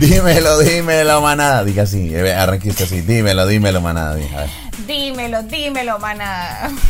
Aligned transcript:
Dímelo, 0.00 0.58
dímelo, 0.58 1.20
manada. 1.20 1.64
Diga 1.64 1.84
así, 1.84 2.12
eh, 2.12 2.34
arranquiste 2.34 2.82
así. 2.84 3.00
Dímelo, 3.02 3.46
dímelo, 3.46 3.80
manada. 3.80 4.16
Diga. 4.16 4.46
Dímelo, 4.86 5.42
dímelo, 5.44 5.98
manada. 5.98 6.70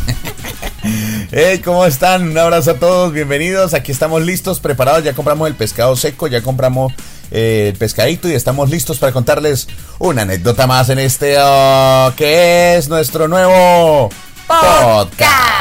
Hey, 1.31 1.59
¿cómo 1.59 1.85
están? 1.85 2.29
Un 2.31 2.39
abrazo 2.39 2.71
a 2.71 2.75
todos, 2.75 3.13
bienvenidos. 3.13 3.75
Aquí 3.75 3.93
estamos 3.93 4.23
listos, 4.23 4.61
preparados. 4.61 5.05
Ya 5.05 5.13
compramos 5.13 5.47
el 5.49 5.55
pescado 5.55 5.95
seco, 5.97 6.29
ya 6.29 6.41
compramos 6.41 6.95
el 7.31 7.75
pescadito 7.75 8.29
y 8.29 8.35
estamos 8.35 8.71
listos 8.71 8.99
para 8.99 9.13
contarles 9.13 9.69
una 9.99 10.23
anécdota 10.23 10.67
más 10.67 10.89
en 10.89 10.99
este 10.99 11.37
oh, 11.39 12.13
que 12.17 12.77
es 12.77 12.89
nuestro 12.89 13.29
nuevo 13.29 14.11
podcast. 14.47 15.59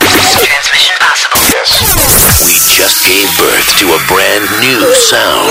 Transmission 0.00 0.96
possible. 1.00 2.46
We 2.46 2.58
just 2.76 3.02
gave 3.02 3.28
birth 3.36 3.68
to 3.80 3.86
a 3.94 4.00
brand 4.08 4.46
new 4.60 4.94
sound. 4.94 5.50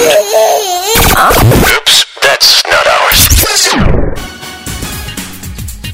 Oops, 1.77 2.05
that's 2.21 2.63
not 2.69 2.85
ours. 2.88 3.30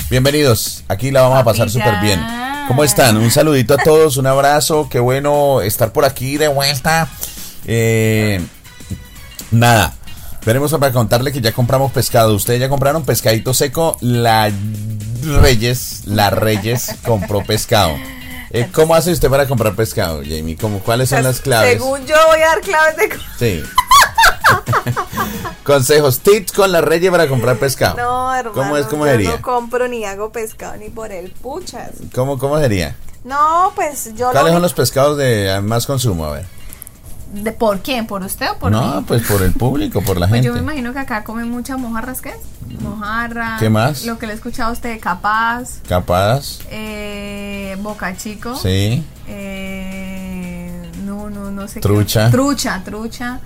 Bienvenidos, 0.10 0.84
aquí 0.88 1.12
la 1.12 1.22
vamos 1.22 1.40
a 1.40 1.44
pasar 1.44 1.70
súper 1.70 2.00
bien. 2.02 2.20
¿Cómo 2.68 2.84
están? 2.84 3.18
Un 3.18 3.32
saludito 3.32 3.76
a 3.76 3.78
todos, 3.78 4.18
un 4.18 4.28
abrazo, 4.28 4.88
qué 4.90 5.00
bueno 5.00 5.62
estar 5.62 5.92
por 5.92 6.06
aquí 6.06 6.38
de 6.38 6.48
vuelta. 6.48 7.08
Eh, 7.66 8.42
nada, 9.52 9.94
veremos 10.46 10.72
para 10.72 10.92
contarle 10.92 11.32
que 11.32 11.42
ya 11.42 11.52
compramos 11.52 11.92
pescado. 11.92 12.34
Ustedes 12.36 12.60
ya 12.60 12.70
compraron 12.70 13.04
pescadito 13.04 13.54
seco, 13.54 13.98
la 14.02 14.52
Reyes, 15.24 16.04
la 16.06 16.30
Reyes 16.30 16.96
compró 17.06 17.44
pescado. 17.44 17.96
Eh, 18.52 18.68
¿Cómo 18.74 18.96
hace 18.96 19.12
usted 19.12 19.30
para 19.30 19.48
comprar 19.48 19.76
pescado, 19.76 20.22
Jamie? 20.24 20.58
¿Cómo, 20.58 20.80
¿Cuáles 20.80 21.10
son 21.10 21.24
las 21.24 21.40
claves? 21.40 21.74
Según 21.74 22.06
yo 22.08 22.16
voy 22.28 22.40
a 22.40 22.48
dar 22.48 22.62
claves 22.62 22.96
de... 22.98 23.10
Sí. 23.38 23.64
Consejos, 25.64 26.20
tips 26.22 26.52
con 26.52 26.72
la 26.72 26.82
Reyes 26.82 27.12
para 27.12 27.28
comprar 27.28 27.58
pescado. 27.58 27.98
No, 27.98 28.34
hermano. 28.34 28.60
¿Cómo 28.60 28.78
es? 28.78 28.88
¿Cómo 28.88 29.06
yo 29.06 29.12
sería? 29.12 29.30
no 29.32 29.42
compro 29.42 29.88
ni 29.88 30.04
hago 30.04 30.32
pescado 30.32 30.78
ni 30.78 30.90
por 30.90 31.12
el 31.12 31.30
puchas. 31.30 31.92
¿Cómo, 32.16 32.40
¿Cómo 32.40 32.58
sería? 32.60 32.96
No, 33.24 33.72
pues 33.76 34.16
yo 34.16 34.32
¿Cuáles 34.32 34.52
lo 34.52 34.54
son 34.54 34.62
los 34.64 34.74
pescados 34.74 35.18
de 35.18 35.60
más 35.62 35.86
consumo? 35.86 36.26
A 36.26 36.32
ver. 36.34 36.59
¿De 37.34 37.52
¿Por 37.52 37.80
quién? 37.82 38.08
¿Por 38.08 38.24
usted 38.24 38.50
o 38.52 38.58
por 38.58 38.72
no, 38.72 39.02
mí? 39.02 39.06
pues 39.08 39.22
por 39.28 39.42
el 39.44 39.54
público, 39.54 40.02
por 40.02 40.18
la 40.20 40.28
Pues 40.30 40.42
gente. 40.42 40.48
yo 40.48 40.54
me 40.54 40.60
imagino 40.62 40.94
que 40.94 41.00
acá 41.00 41.24
comen 41.24 41.50
muchas 41.50 41.78
mojarras, 41.78 42.22
¿qué? 42.22 42.34
Mojarra. 42.82 43.58
¿Qué 43.60 43.70
más? 43.70 44.06
Lo 44.06 44.18
que 44.18 44.26
le 44.28 44.34
he 44.34 44.36
escuchado 44.36 44.70
a 44.70 44.74
usted, 44.74 45.00
capaz, 45.00 45.80
Capaz, 45.88 46.60
eh, 46.72 47.78
boca 47.82 48.16
chico. 48.18 48.56
sí. 48.56 49.04
Eh, 49.28 49.99
no, 51.30 51.46
no, 51.46 51.52
no 51.52 51.68
sé. 51.68 51.76
qué- 51.76 51.80
Trucha. 51.82 52.30
Trucha, 52.32 52.82
trucha. 52.84 53.40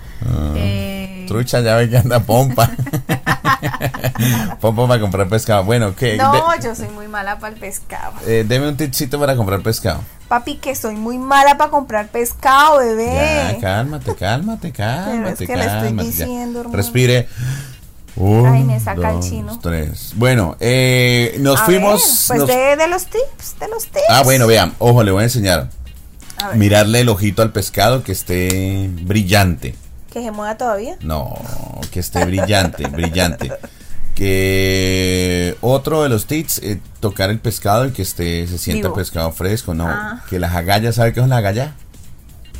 eh, 0.56 1.24
Trucha, 1.28 1.60
ya 1.60 1.76
ve 1.76 1.88
que 1.90 1.98
anda 1.98 2.20
pompa. 2.20 2.70
pompa 4.60 4.88
para 4.88 5.00
comprar 5.00 5.28
pescado. 5.28 5.64
Bueno, 5.64 5.94
¿qué? 5.96 6.16
No, 6.16 6.32
De- 6.32 6.62
yo 6.62 6.74
soy 6.74 6.88
muy 6.88 7.08
mala 7.08 7.38
para 7.38 7.54
el 7.54 7.60
pescado. 7.60 8.12
eh, 8.26 8.44
deme 8.46 8.68
un 8.68 8.76
tipcito 8.76 9.18
para 9.18 9.36
comprar 9.36 9.60
pescado. 9.62 10.00
Papi, 10.28 10.56
que 10.56 10.74
soy 10.74 10.96
muy 10.96 11.18
mala 11.18 11.56
para 11.56 11.70
comprar 11.70 12.08
pescado, 12.08 12.78
bebé. 12.78 13.14
Ya, 13.14 13.58
cálmate, 13.60 14.14
cálmate, 14.14 14.72
cálmate, 14.72 15.46
que 15.46 15.56
le 15.56 15.64
estoy 15.66 15.82
cálmate, 15.88 16.08
diciendo, 16.08 16.60
hermano. 16.60 16.76
Respire. 16.76 17.28
Un, 18.16 18.46
Ay, 18.46 18.62
me 18.62 18.78
saca 18.78 19.10
el 19.10 19.16
dos, 19.16 19.28
chino. 19.28 19.58
Tres. 19.60 20.12
Bueno, 20.14 20.56
eh, 20.60 21.36
nos 21.40 21.60
A 21.60 21.64
fuimos. 21.64 22.00
ver, 22.28 22.38
pues 22.38 22.38
nos- 22.40 22.48
de, 22.48 22.76
de 22.76 22.88
los 22.88 23.06
tips, 23.06 23.58
de 23.58 23.68
los 23.68 23.84
tips. 23.86 24.04
Ah, 24.08 24.22
bueno, 24.22 24.46
vean, 24.46 24.72
ojo, 24.78 25.02
le 25.02 25.10
voy 25.10 25.22
a 25.22 25.24
enseñar. 25.24 25.68
Mirarle 26.54 27.00
el 27.00 27.08
ojito 27.08 27.42
al 27.42 27.52
pescado 27.52 28.02
que 28.02 28.12
esté 28.12 28.88
brillante. 29.02 29.74
que 30.12 30.22
se 30.22 30.30
mueva 30.30 30.56
todavía. 30.56 30.96
No, 31.00 31.34
que 31.90 32.00
esté 32.00 32.24
brillante, 32.24 32.86
brillante. 32.88 33.50
Que 34.14 35.56
otro 35.60 36.02
de 36.04 36.08
los 36.08 36.26
tips, 36.26 36.58
eh, 36.58 36.80
tocar 37.00 37.30
el 37.30 37.40
pescado 37.40 37.86
y 37.86 37.90
que 37.90 38.02
esté, 38.02 38.46
se 38.46 38.58
sienta 38.58 38.88
Vivo. 38.88 38.94
pescado 38.96 39.32
fresco, 39.32 39.74
no. 39.74 39.88
Ah. 39.88 40.22
Que 40.30 40.38
las 40.38 40.54
agallas, 40.54 40.94
¿sabe 40.96 41.12
qué 41.12 41.20
es 41.20 41.26
una 41.26 41.38
agalla? 41.38 41.74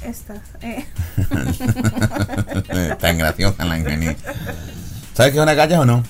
Esta. 0.02 0.34
eh. 0.62 0.84
Tan 3.00 3.18
graciosa 3.18 3.64
la 3.64 3.78
ingeniera. 3.78 4.16
¿Sabe 5.14 5.30
qué 5.30 5.36
es 5.38 5.42
una 5.42 5.52
agalla 5.52 5.80
o 5.80 5.84
no? 5.84 6.02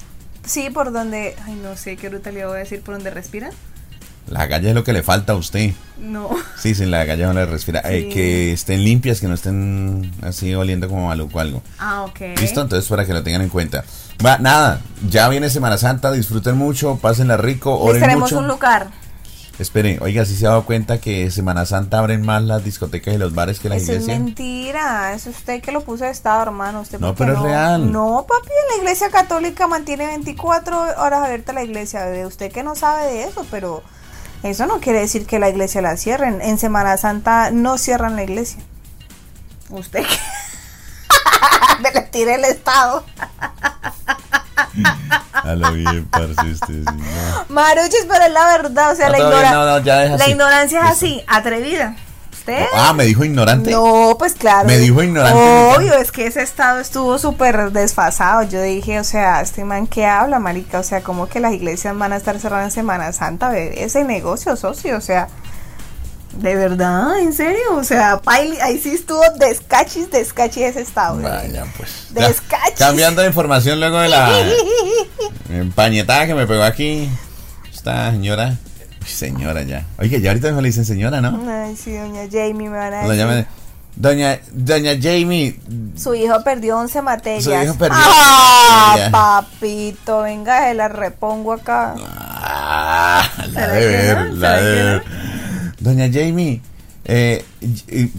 Sí, 0.44 0.70
por 0.70 0.92
donde. 0.92 1.36
Ay, 1.44 1.54
no 1.62 1.76
sé 1.76 1.96
qué 1.96 2.08
bruta 2.08 2.30
le 2.30 2.44
voy 2.46 2.56
a 2.56 2.60
decir, 2.60 2.80
por 2.82 2.94
donde 2.94 3.10
respira. 3.10 3.50
La 4.28 4.40
agalla 4.42 4.70
es 4.70 4.74
lo 4.74 4.84
que 4.84 4.92
le 4.92 5.02
falta 5.02 5.34
a 5.34 5.36
usted. 5.36 5.72
No. 5.98 6.30
Sí, 6.58 6.74
sin 6.74 6.90
la 6.90 7.02
agalla 7.02 7.26
no 7.26 7.34
le 7.34 7.46
respira. 7.46 7.82
Eh, 7.84 8.08
que 8.08 8.52
estén 8.52 8.82
limpias, 8.82 9.20
que 9.20 9.28
no 9.28 9.34
estén 9.34 10.10
así 10.22 10.54
oliendo 10.54 10.88
como 10.88 11.08
maluco 11.08 11.40
algo. 11.40 11.62
Ah, 11.78 12.02
ok. 12.04 12.20
¿Listo? 12.40 12.62
Entonces 12.62 12.88
para 12.88 13.04
que 13.04 13.12
lo 13.12 13.22
tengan 13.22 13.42
en 13.42 13.48
cuenta. 13.50 13.84
Va, 14.24 14.38
nada, 14.38 14.80
ya 15.08 15.28
viene 15.28 15.50
Semana 15.50 15.76
Santa, 15.76 16.10
disfruten 16.12 16.56
mucho, 16.56 16.96
pásenla 16.96 17.36
rico, 17.36 17.78
oren 17.78 18.18
mucho. 18.18 18.38
un 18.38 18.48
lugar. 18.48 18.88
Esperen, 19.58 19.98
oiga, 20.02 20.24
si 20.24 20.34
se 20.34 20.46
ha 20.46 20.50
dado 20.50 20.64
cuenta 20.64 20.98
que 20.98 21.30
Semana 21.30 21.64
Santa 21.64 21.98
abren 22.00 22.22
más 22.22 22.42
las 22.42 22.64
discotecas 22.64 23.14
y 23.14 23.18
los 23.18 23.34
bares 23.34 23.60
que 23.60 23.68
la 23.68 23.76
Eso 23.76 23.92
es 23.92 24.02
iglesia. 24.02 24.14
mentira. 24.18 25.12
Es 25.14 25.26
usted 25.28 25.62
que 25.62 25.70
lo 25.70 25.82
puso 25.82 26.04
de 26.04 26.10
estado, 26.10 26.42
hermano. 26.42 26.80
Usted 26.80 26.98
No, 26.98 27.08
¿por 27.14 27.16
qué 27.26 27.32
pero 27.32 27.36
es 27.36 27.42
real. 27.44 27.92
No, 27.92 28.26
papi, 28.28 28.48
la 28.72 28.82
iglesia 28.82 29.10
católica 29.10 29.68
mantiene 29.68 30.06
24 30.06 30.76
horas 30.98 31.24
abierta 31.24 31.52
la 31.52 31.62
iglesia, 31.62 32.04
bebé. 32.06 32.26
Usted 32.26 32.50
que 32.50 32.64
no 32.64 32.74
sabe 32.74 33.06
de 33.06 33.24
eso, 33.24 33.46
pero 33.48 33.84
eso 34.50 34.66
no 34.66 34.78
quiere 34.80 35.00
decir 35.00 35.26
que 35.26 35.38
la 35.38 35.48
iglesia 35.48 35.80
la 35.82 35.96
cierren. 35.96 36.40
En 36.42 36.58
Semana 36.58 36.96
Santa 36.96 37.50
no 37.50 37.78
cierran 37.78 38.14
la 38.16 38.22
iglesia. 38.22 38.60
Usted 39.70 40.04
que. 40.06 40.18
Me 41.82 41.90
le 41.92 42.02
tire 42.02 42.34
el 42.36 42.44
estado. 42.44 43.04
A 45.32 45.54
lo 45.54 45.72
bien, 45.72 46.06
parce, 46.10 46.30
usted, 46.50 46.66
sí, 46.68 46.84
no. 46.84 47.44
Maruches, 47.48 48.06
pero 48.08 48.24
es 48.24 48.32
la 48.32 48.46
verdad. 48.56 48.92
O 48.92 48.96
sea, 48.96 49.06
No, 49.06 49.12
la, 49.12 49.18
ignora- 49.18 49.50
no, 49.52 49.80
no, 49.80 50.16
la 50.16 50.28
ignorancia 50.28 50.80
es 50.84 50.90
así, 50.90 51.22
atrevida. 51.26 51.96
¿Usted? 52.46 52.66
Ah, 52.74 52.92
me 52.92 53.04
dijo 53.04 53.24
ignorante. 53.24 53.70
No, 53.70 54.16
pues 54.18 54.34
claro. 54.34 54.68
Me 54.68 54.76
dijo 54.78 55.02
ignorante. 55.02 55.38
Obvio, 55.76 55.94
es 55.94 56.12
que 56.12 56.26
ese 56.26 56.42
estado 56.42 56.78
estuvo 56.78 57.18
súper 57.18 57.70
desfasado. 57.72 58.42
Yo 58.42 58.60
dije, 58.60 59.00
o 59.00 59.04
sea, 59.04 59.40
este 59.40 59.64
man 59.64 59.86
que 59.86 60.04
habla, 60.04 60.38
marica, 60.38 60.78
o 60.78 60.82
sea, 60.82 61.02
como 61.02 61.26
que 61.26 61.40
las 61.40 61.54
iglesias 61.54 61.96
van 61.96 62.12
a 62.12 62.16
estar 62.16 62.38
cerradas 62.38 62.66
en 62.66 62.70
Semana 62.72 63.12
Santa, 63.12 63.48
bebé, 63.48 63.82
ese 63.82 64.04
negocio, 64.04 64.56
socio, 64.56 64.98
o 64.98 65.00
sea, 65.00 65.28
de 66.36 66.54
verdad, 66.54 67.18
en 67.20 67.32
serio, 67.32 67.76
o 67.76 67.84
sea, 67.84 68.20
paili- 68.20 68.60
ahí 68.60 68.78
sí 68.78 68.90
estuvo 68.90 69.22
descachis, 69.38 70.10
descachis 70.10 70.64
ese 70.64 70.82
estado. 70.82 71.22
Vaya, 71.22 71.64
pues. 71.78 72.08
Ya, 72.12 72.28
Descachis. 72.28 72.74
Cambiando 72.78 73.22
de 73.22 73.28
información 73.28 73.80
luego 73.80 74.00
de 74.00 74.08
la 74.10 74.28
empañetada 75.48 76.26
que 76.26 76.34
me 76.34 76.46
pegó 76.46 76.62
aquí. 76.62 77.08
Esta 77.72 78.10
señora. 78.10 78.56
Señora 79.06 79.62
ya. 79.62 79.84
Oye, 79.98 80.20
ya 80.20 80.30
ahorita 80.30 80.52
me 80.52 80.62
le 80.62 80.68
dicen 80.68 80.84
señora, 80.84 81.20
¿no? 81.20 81.40
Ay, 81.50 81.76
sí, 81.76 81.92
doña 81.96 82.22
Jamie 82.30 82.68
me 82.68 82.76
van 82.78 82.94
a 82.94 83.00
decir. 83.02 83.16
llaman- 83.16 83.46
Doña, 83.96 84.40
doña 84.50 84.92
Jamie, 85.00 85.56
Su 85.96 86.14
hijo 86.16 86.42
perdió 86.42 86.76
11 86.78 87.00
materias. 87.00 87.44
Su 87.44 87.52
hijo 87.52 87.74
perdió 87.76 87.96
ah, 87.96 88.88
11 88.94 89.10
materias. 89.10 89.10
papito, 89.12 90.22
venga, 90.22 90.64
se 90.66 90.74
la 90.74 90.88
repongo 90.88 91.52
acá. 91.52 91.94
Ah, 91.96 93.22
la 93.52 93.60
¿Será 93.60 93.72
de 93.74 93.86
ver, 93.86 94.16
no? 94.16 94.34
la 94.34 94.48
¿Será 94.48 94.60
de 94.62 94.72
ver. 94.74 95.02
Doña 95.78 96.06
Jamie, 96.12 96.60
eh, 97.04 97.44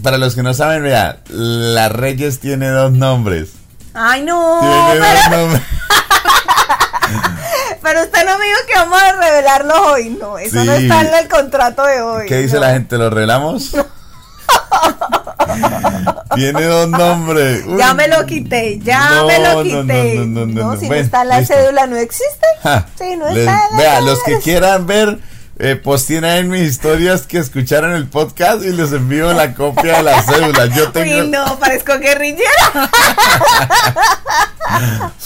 para 0.02 0.16
los 0.16 0.34
que 0.34 0.42
no 0.42 0.54
saben, 0.54 0.82
vea, 0.82 1.18
la 1.28 1.90
Reyes 1.90 2.40
tiene 2.40 2.68
dos 2.68 2.92
nombres. 2.92 3.50
Ay, 3.92 4.22
no, 4.22 4.60
Tiene 4.60 4.76
pero, 4.92 5.04
dos 5.04 5.30
nombres. 5.42 5.62
pero 7.86 8.02
usted 8.02 8.26
no 8.26 8.36
me 8.36 8.46
dijo 8.46 8.58
que 8.66 8.74
vamos 8.74 9.00
a 9.00 9.12
revelarlo 9.12 9.92
hoy. 9.92 10.10
No, 10.10 10.38
eso 10.38 10.64
no 10.64 10.72
está 10.72 11.02
en 11.02 11.14
el 11.14 11.28
contrato 11.28 11.84
de 11.84 12.02
hoy. 12.02 12.26
¿Qué 12.26 12.38
dice 12.38 12.56
no. 12.56 12.62
la 12.62 12.72
gente? 12.72 12.98
¿Lo 12.98 13.10
revelamos? 13.10 13.76
tiene 16.34 16.64
dos 16.64 16.88
nombres. 16.88 17.62
Uy. 17.64 17.78
Ya 17.78 17.94
me 17.94 18.08
lo 18.08 18.26
quité, 18.26 18.80
ya 18.80 19.08
No, 19.10 19.26
me 19.28 19.38
lo 19.38 19.62
quité. 19.62 20.14
no, 20.16 20.26
no, 20.26 20.46
no, 20.46 20.72
no, 20.74 20.80
si 20.80 20.88
no 20.88 20.94
está 20.96 21.22
en 21.22 21.28
la 21.28 21.38
listo. 21.40 21.54
cédula, 21.54 21.86
no 21.86 21.96
existe. 21.96 22.46
Ja. 22.64 22.86
Sí, 22.98 23.14
no 23.16 23.28
Les- 23.28 23.38
está 23.38 23.52
en 23.70 23.76
la 23.76 23.78
Vea, 23.78 23.94
cédula. 23.96 24.10
los 24.10 24.22
que 24.24 24.38
quieran 24.40 24.86
ver, 24.86 25.18
eh, 25.58 25.76
posteen 25.76 26.24
ahí 26.24 26.40
en 26.40 26.50
mis 26.50 26.62
historias 26.62 27.26
que 27.26 27.38
escucharon 27.38 27.92
el 27.92 28.06
podcast 28.08 28.62
y 28.64 28.72
les 28.72 28.92
envío 28.92 29.32
la 29.32 29.54
copia 29.54 29.96
de 29.98 30.02
la 30.02 30.22
cédula. 30.24 30.66
Yo 30.66 30.92
tengo. 30.92 31.22
Uy, 31.24 31.28
no, 31.28 31.58
parezco 31.58 31.98
guerrillera. 31.98 32.50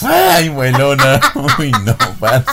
Ay, 0.03 0.51
muelona. 0.51 1.21
Uy, 1.59 1.73
no, 1.85 1.97
parce. 2.19 2.45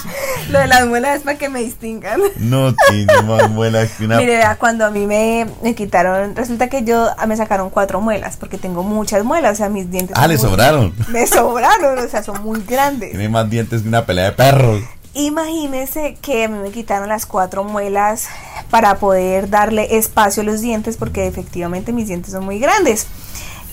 Lo 0.49 0.59
de 0.59 0.67
las 0.67 0.85
muelas 0.87 1.17
es 1.17 1.23
para 1.23 1.37
que 1.37 1.49
me 1.49 1.59
distingan. 1.59 2.21
No 2.37 2.73
tiene 2.89 3.21
más 3.23 3.49
muela 3.49 3.85
que 3.85 4.05
una. 4.05 4.17
Mire, 4.17 4.41
cuando 4.57 4.85
a 4.85 4.89
mí 4.91 5.05
me, 5.05 5.45
me 5.61 5.75
quitaron, 5.75 6.35
resulta 6.35 6.69
que 6.69 6.83
yo 6.83 7.09
ah, 7.17 7.25
me 7.27 7.35
sacaron 7.35 7.69
cuatro 7.69 7.99
muelas, 8.01 8.37
porque 8.37 8.57
tengo 8.57 8.83
muchas 8.83 9.23
muelas, 9.23 9.53
o 9.53 9.55
sea, 9.55 9.69
mis 9.69 9.91
dientes. 9.91 10.15
Ah, 10.17 10.27
le 10.27 10.37
muy- 10.37 10.41
sobraron. 10.43 10.93
Me 11.09 11.27
sobraron, 11.27 11.99
o 11.99 12.07
sea, 12.09 12.23
son 12.23 12.41
muy 12.41 12.61
grandes. 12.63 13.11
Tiene 13.11 13.29
más 13.29 13.49
dientes 13.49 13.81
que 13.81 13.87
una 13.89 14.05
pelea 14.05 14.25
de 14.25 14.31
perros. 14.31 14.81
Imagínese 15.17 16.15
que 16.21 16.43
a 16.43 16.47
mí 16.47 16.59
me 16.59 16.69
quitaron 16.69 17.09
las 17.09 17.25
cuatro 17.25 17.63
muelas 17.63 18.29
para 18.69 18.99
poder 18.99 19.49
darle 19.49 19.97
espacio 19.97 20.43
a 20.43 20.45
los 20.45 20.61
dientes 20.61 20.95
porque 20.95 21.25
efectivamente 21.25 21.91
mis 21.91 22.07
dientes 22.07 22.33
son 22.33 22.45
muy 22.45 22.59
grandes. 22.59 23.07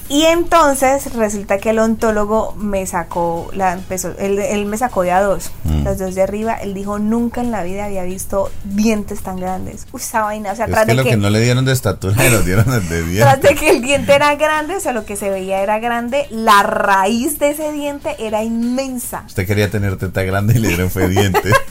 Y 0.08 0.24
entonces 0.24 1.14
resulta 1.14 1.56
que 1.58 1.70
el 1.70 1.78
ontólogo 1.78 2.54
me 2.58 2.84
sacó, 2.86 3.50
la, 3.54 3.72
empezó, 3.72 4.12
él, 4.18 4.38
él 4.38 4.66
me 4.66 4.76
sacó 4.76 5.02
de 5.02 5.12
a 5.12 5.22
dos, 5.22 5.50
Mm. 5.64 5.84
los 5.84 5.98
dos 5.98 6.14
de 6.14 6.20
arriba. 6.22 6.54
Él 6.54 6.74
dijo, 6.74 6.98
nunca 6.98 7.40
en 7.40 7.50
la 7.50 7.62
vida 7.62 7.86
había 7.86 8.02
visto 8.02 8.50
dientes 8.64 9.22
tan 9.22 9.36
grandes. 9.40 9.86
Uy, 9.92 10.00
esa 10.02 10.20
vaina, 10.20 10.52
o 10.52 10.56
sea, 10.56 10.66
Es 10.66 10.72
tras 10.72 10.84
que 10.84 10.90
de 10.90 10.94
lo 10.96 11.04
que, 11.04 11.10
que 11.10 11.16
no 11.16 11.30
le 11.30 11.40
dieron 11.40 11.64
de 11.64 11.72
estatura, 11.72 12.14
le 12.30 12.42
dieron 12.42 12.66
de 12.66 13.18
tras 13.18 13.40
de 13.40 13.54
que 13.54 13.70
el 13.70 13.80
diente 13.80 14.14
era 14.14 14.34
grande, 14.34 14.76
o 14.76 14.80
sea, 14.80 14.92
lo 14.92 15.06
que 15.06 15.16
se 15.16 15.30
veía 15.30 15.62
era 15.62 15.78
grande, 15.78 16.26
la 16.30 16.62
raíz 16.62 17.38
de 17.38 17.50
ese 17.50 17.72
diente 17.72 18.14
era 18.18 18.42
inmensa. 18.44 19.24
Usted 19.26 19.46
quería 19.46 19.70
tener 19.70 19.96
teta 19.96 20.22
grande 20.22 20.54
y 20.54 20.58
le 20.58 20.68
dieron 20.68 20.90
fue 20.90 21.08
diente. 21.08 21.50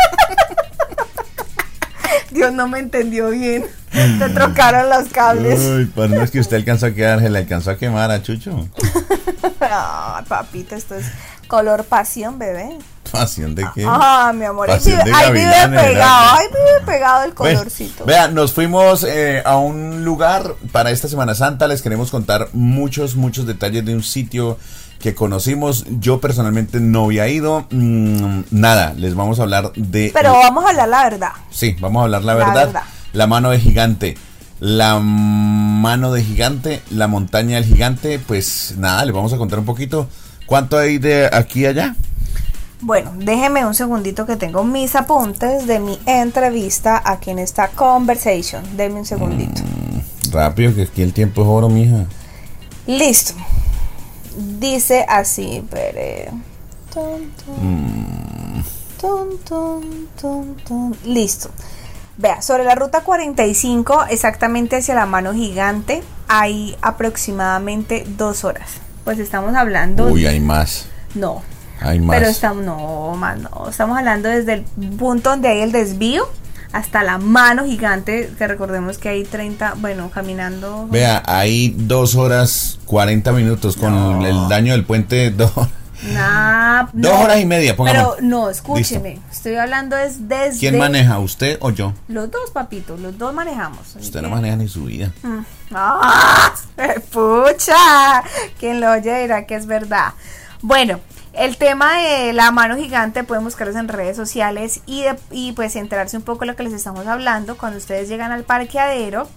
Dios 2.31 2.51
no 2.51 2.67
me 2.67 2.79
entendió 2.79 3.29
bien. 3.29 3.65
Se 4.19 4.29
trocaron 4.29 4.89
los 4.89 5.07
cables. 5.09 5.59
Uy, 5.59 5.85
pues 5.85 6.09
no 6.09 6.21
es 6.21 6.31
que 6.31 6.39
usted 6.39 6.57
alcanzó 6.57 6.87
a 6.87 6.91
quedar, 6.91 7.19
se 7.19 7.29
le 7.29 7.39
alcanzó 7.39 7.71
a 7.71 7.77
quemar 7.77 8.09
a 8.11 8.21
Chucho. 8.21 8.67
Ay, 9.59 10.23
papito, 10.27 10.75
esto 10.75 10.95
es 10.95 11.05
color 11.47 11.83
pasión, 11.85 12.39
bebé. 12.39 12.77
¿Pasión 13.11 13.53
de 13.53 13.67
qué? 13.75 13.85
Ah, 13.87 14.33
mi 14.35 14.45
amor, 14.45 14.71
ahí 14.71 14.79
vive, 14.83 15.03
ahí 15.13 15.31
vive 15.31 15.51
pegado, 15.69 16.31
ahí 16.35 16.47
vive 16.47 16.85
pegado 16.85 17.23
el 17.25 17.33
colorcito. 17.35 18.05
Vea, 18.05 18.27
nos 18.27 18.53
fuimos 18.53 19.03
eh, 19.03 19.43
a 19.45 19.57
un 19.57 20.03
lugar 20.03 20.55
para 20.71 20.89
esta 20.89 21.07
Semana 21.07 21.35
Santa. 21.35 21.67
Les 21.67 21.83
queremos 21.83 22.09
contar 22.09 22.47
muchos, 22.53 23.15
muchos 23.15 23.45
detalles 23.45 23.85
de 23.85 23.93
un 23.93 24.01
sitio 24.01 24.57
que 24.99 25.13
conocimos. 25.13 25.85
Yo 25.99 26.19
personalmente 26.21 26.79
no 26.79 27.05
había 27.05 27.27
ido. 27.27 27.67
Mm, 27.69 28.45
nada, 28.49 28.93
les 28.97 29.13
vamos 29.13 29.39
a 29.39 29.43
hablar 29.43 29.71
de. 29.75 30.09
Pero 30.11 30.33
vamos 30.33 30.65
a 30.65 30.69
hablar 30.69 30.87
la 30.89 31.03
verdad. 31.03 31.31
Sí, 31.51 31.75
vamos 31.79 31.99
a 32.01 32.03
hablar 32.05 32.23
la 32.23 32.33
La 32.33 32.45
verdad. 32.45 32.65
verdad. 32.65 32.83
La 33.13 33.27
mano 33.27 33.51
de 33.51 33.59
gigante. 33.59 34.17
La 34.59 34.99
mano 34.99 36.11
de 36.11 36.23
gigante, 36.23 36.81
la 36.89 37.07
montaña 37.07 37.55
del 37.55 37.65
gigante. 37.65 38.19
Pues 38.19 38.75
nada, 38.77 39.05
les 39.05 39.13
vamos 39.13 39.31
a 39.33 39.37
contar 39.37 39.59
un 39.59 39.65
poquito. 39.65 40.07
¿Cuánto 40.45 40.77
hay 40.77 40.97
de 40.97 41.29
aquí 41.31 41.65
a 41.65 41.69
allá? 41.69 41.95
Bueno, 42.81 43.13
déjeme 43.15 43.65
un 43.65 43.75
segundito 43.75 44.25
que 44.25 44.35
tengo 44.35 44.63
mis 44.63 44.95
apuntes 44.95 45.67
de 45.67 45.79
mi 45.79 45.97
entrevista 46.05 47.01
aquí 47.05 47.29
en 47.29 47.39
esta 47.39 47.69
conversation. 47.69 48.61
Deme 48.75 48.99
un 48.99 49.05
segundito. 49.05 49.61
Rápido, 50.31 50.75
que 50.75 50.81
aquí 50.81 51.01
el 51.01 51.13
tiempo 51.13 51.43
es 51.43 51.47
oro, 51.47 51.69
mija. 51.69 52.05
Listo. 52.87 53.35
Dice 54.59 55.05
así, 55.07 55.63
tun. 56.93 57.31
Tun, 58.99 59.39
tun, 59.45 60.07
tun, 60.19 60.55
tun. 60.65 60.97
Listo. 61.05 61.51
Vea, 62.17 62.41
sobre 62.41 62.63
la 62.63 62.75
ruta 62.75 63.01
45, 63.01 64.05
exactamente 64.09 64.77
hacia 64.77 64.93
la 64.93 65.05
mano 65.05 65.33
gigante, 65.33 66.03
hay 66.27 66.75
aproximadamente 66.81 68.05
dos 68.17 68.43
horas. 68.43 68.69
Pues 69.03 69.19
estamos 69.19 69.55
hablando. 69.55 70.07
Uy, 70.07 70.25
hay 70.27 70.39
más. 70.39 70.85
No. 71.15 71.41
Hay 71.81 71.99
más. 71.99 72.17
Pero 72.17 72.29
estamos, 72.29 72.63
no, 72.63 73.15
más 73.15 73.39
no. 73.39 73.69
Estamos 73.69 73.97
hablando 73.97 74.29
desde 74.29 74.53
el 74.53 74.63
punto 74.97 75.31
donde 75.31 75.49
hay 75.49 75.61
el 75.61 75.71
desvío 75.71 76.29
hasta 76.73 77.03
la 77.03 77.19
mano 77.19 77.65
gigante, 77.65 78.31
que 78.37 78.47
recordemos 78.47 78.97
que 78.97 79.09
hay 79.09 79.23
30, 79.23 79.75
bueno, 79.77 80.09
caminando. 80.09 80.87
Vea, 80.89 81.21
hay 81.25 81.75
dos 81.77 82.15
horas 82.15 82.79
40 82.85 83.31
minutos 83.31 83.77
con 83.77 84.23
el 84.23 84.49
daño 84.49 84.73
del 84.73 84.83
puente. 84.83 85.29
Dos, 85.37 85.51
Nah, 86.11 86.83
dos 86.91 87.11
no. 87.11 87.21
horas 87.21 87.39
y 87.39 87.45
media, 87.45 87.75
póngame. 87.75 87.97
Pero 87.99 88.15
no, 88.21 88.49
escúcheme. 88.49 89.19
Estoy 89.31 89.55
hablando 89.55 89.95
es 89.97 90.27
desde. 90.27 90.59
¿Quién 90.59 90.77
maneja, 90.77 91.19
usted 91.19 91.57
o 91.61 91.69
yo? 91.71 91.93
Los 92.07 92.29
dos, 92.29 92.51
papito, 92.51 92.97
los 92.97 93.17
dos 93.17 93.33
manejamos. 93.33 93.95
Usted 93.95 94.21
no 94.21 94.29
maneja 94.29 94.55
ni 94.55 94.67
su 94.67 94.83
vida. 94.85 95.11
¡Ah! 95.73 96.53
¡Pucha! 97.11 98.23
Quien 98.59 98.79
lo 98.81 98.91
oye 98.91 99.21
dirá 99.21 99.45
que 99.45 99.55
es 99.55 99.65
verdad. 99.65 100.13
Bueno, 100.61 100.99
el 101.33 101.57
tema 101.57 101.97
de 101.99 102.33
la 102.33 102.51
mano 102.51 102.75
gigante 102.77 103.23
pueden 103.23 103.43
buscarlos 103.43 103.75
en 103.75 103.87
redes 103.87 104.15
sociales 104.15 104.81
y, 104.85 105.03
de- 105.03 105.19
y 105.31 105.51
pues 105.53 105.75
enterarse 105.75 106.15
un 106.17 106.23
poco 106.23 106.41
de 106.41 106.47
lo 106.47 106.55
que 106.55 106.63
les 106.63 106.73
estamos 106.73 107.07
hablando. 107.07 107.57
Cuando 107.57 107.77
ustedes 107.77 108.07
llegan 108.09 108.31
al 108.31 108.43
parqueadero, 108.43 109.27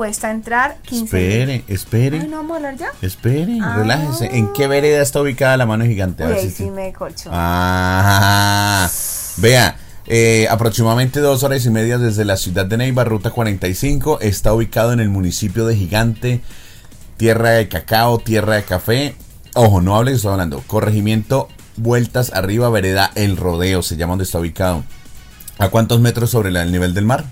cuesta 0.00 0.30
entrar 0.30 0.78
15 0.86 1.04
Espere, 1.04 1.64
espere. 1.68 2.20
Ay, 2.20 2.28
no 2.28 2.38
vamos 2.38 2.52
a 2.52 2.56
hablar 2.56 2.76
ya. 2.78 2.86
Espere, 3.02 3.58
Ah. 3.62 3.76
relájese. 3.76 4.34
¿En 4.34 4.50
qué 4.54 4.66
vereda 4.66 5.02
está 5.02 5.20
ubicada 5.20 5.58
la 5.58 5.66
mano 5.66 5.84
gigante? 5.84 6.22
A 6.24 6.28
Uy, 6.28 6.32
ver 6.32 6.40
ahí 6.40 6.48
si 6.48 6.56
sí 6.56 6.64
te- 6.64 6.70
me. 6.70 6.94
Ah, 7.30 8.88
vea, 9.36 9.76
eh, 10.06 10.46
aproximadamente 10.50 11.20
dos 11.20 11.42
horas 11.42 11.66
y 11.66 11.70
media 11.70 11.98
desde 11.98 12.24
la 12.24 12.38
ciudad 12.38 12.64
de 12.64 12.78
Neiva, 12.78 13.04
ruta 13.04 13.28
45, 13.30 14.20
está 14.20 14.54
ubicado 14.54 14.94
en 14.94 15.00
el 15.00 15.10
municipio 15.10 15.66
de 15.66 15.76
Gigante, 15.76 16.40
tierra 17.18 17.50
de 17.50 17.68
cacao, 17.68 18.16
tierra 18.20 18.54
de 18.54 18.62
café. 18.62 19.14
Ojo, 19.54 19.82
no 19.82 19.96
hable, 19.98 20.12
estoy 20.12 20.32
hablando. 20.32 20.62
Corregimiento, 20.66 21.48
vueltas 21.76 22.32
arriba, 22.32 22.70
vereda 22.70 23.10
El 23.16 23.36
Rodeo, 23.36 23.82
se 23.82 23.98
llama 23.98 24.12
donde 24.12 24.24
está 24.24 24.38
ubicado. 24.38 24.82
¿A 25.58 25.68
cuántos 25.68 26.00
metros 26.00 26.30
sobre 26.30 26.48
el 26.58 26.72
nivel 26.72 26.94
del 26.94 27.04
mar? 27.04 27.26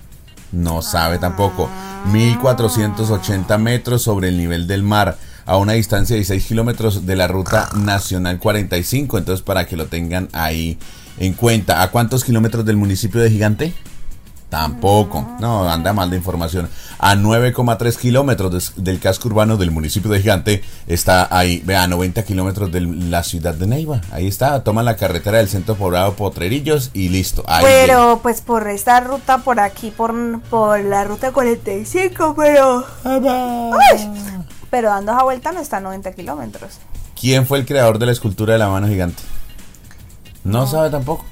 No 0.53 0.83
sabe 0.83 1.19
tampoco. 1.19 1.69
1480 2.13 3.59
metros 3.59 4.03
sobre 4.03 4.29
el 4.29 4.39
nivel 4.39 4.67
del 4.67 4.83
mar, 4.83 5.19
a 5.47 5.57
una 5.57 5.73
distancia 5.73 6.17
de 6.17 6.25
6 6.25 6.47
kilómetros 6.47 7.07
de 7.07 7.17
la 7.17 7.27
ruta 7.27 7.69
nacional 7.75 8.39
45. 8.39 9.19
Entonces, 9.19 9.45
para 9.45 9.67
que 9.67 9.77
lo 9.77 9.87
tengan 9.87 10.29
ahí 10.33 10.79
en 11.19 11.33
cuenta. 11.33 11.83
¿A 11.83 11.91
cuántos 11.91 12.25
kilómetros 12.25 12.65
del 12.65 12.77
municipio 12.77 13.21
de 13.21 13.31
Gigante? 13.31 13.73
Tampoco. 14.49 15.37
No, 15.41 15.69
anda 15.69 15.93
mal 15.93 16.09
de 16.09 16.17
información. 16.17 16.71
A 16.99 17.15
9,3 17.15 17.97
kilómetros 17.97 18.73
del 18.77 18.99
casco 18.99 19.29
urbano 19.29 19.59
del 19.59 19.71
municipio 19.71 20.11
de 20.11 20.21
Gigante 20.21 20.65
está 20.87 21.29
ahí. 21.31 21.63
Vea, 21.67 21.83
a 21.83 21.87
90 21.87 22.25
kilómetros 22.25 22.73
de 22.73 22.81
la 22.81 23.23
ciudad 23.25 23.55
de 23.55 23.67
Neiva. 23.67 24.01
Ahí 24.11 24.27
está. 24.27 24.65
Toman 24.65 24.87
la 24.87 24.97
carretera 24.97 25.39
del 25.39 25.49
centro 25.49 25.75
poblado 25.75 26.15
Potrerillos 26.15 26.91
y 26.95 27.11
listo. 27.11 27.45
Ahí. 27.47 27.65
Pero 27.67 28.21
pues 28.23 28.41
por 28.41 28.67
esta 28.69 29.01
ruta 29.01 29.39
por 29.39 29.61
aquí, 29.61 29.91
por, 29.91 30.41
por 30.43 30.81
la 30.81 31.05
ruta 31.05 31.31
45, 31.31 32.35
pero... 32.35 32.85
Ay, 33.05 34.11
pero 34.71 34.89
dando 34.89 35.13
esa 35.13 35.25
vuelta 35.25 35.53
no 35.53 35.61
está 35.61 35.77
a 35.77 35.81
90 35.81 36.13
kilómetros. 36.13 36.79
¿Quién 37.21 37.47
fue 37.47 37.59
el 37.59 37.67
creador 37.67 37.99
de 37.99 38.07
la 38.07 38.13
escultura 38.13 38.55
de 38.55 38.59
la 38.59 38.69
mano 38.69 38.89
gigante? 38.89 39.23
No, 40.45 40.67
sabe 40.67 40.89
tampoco. 40.89 41.25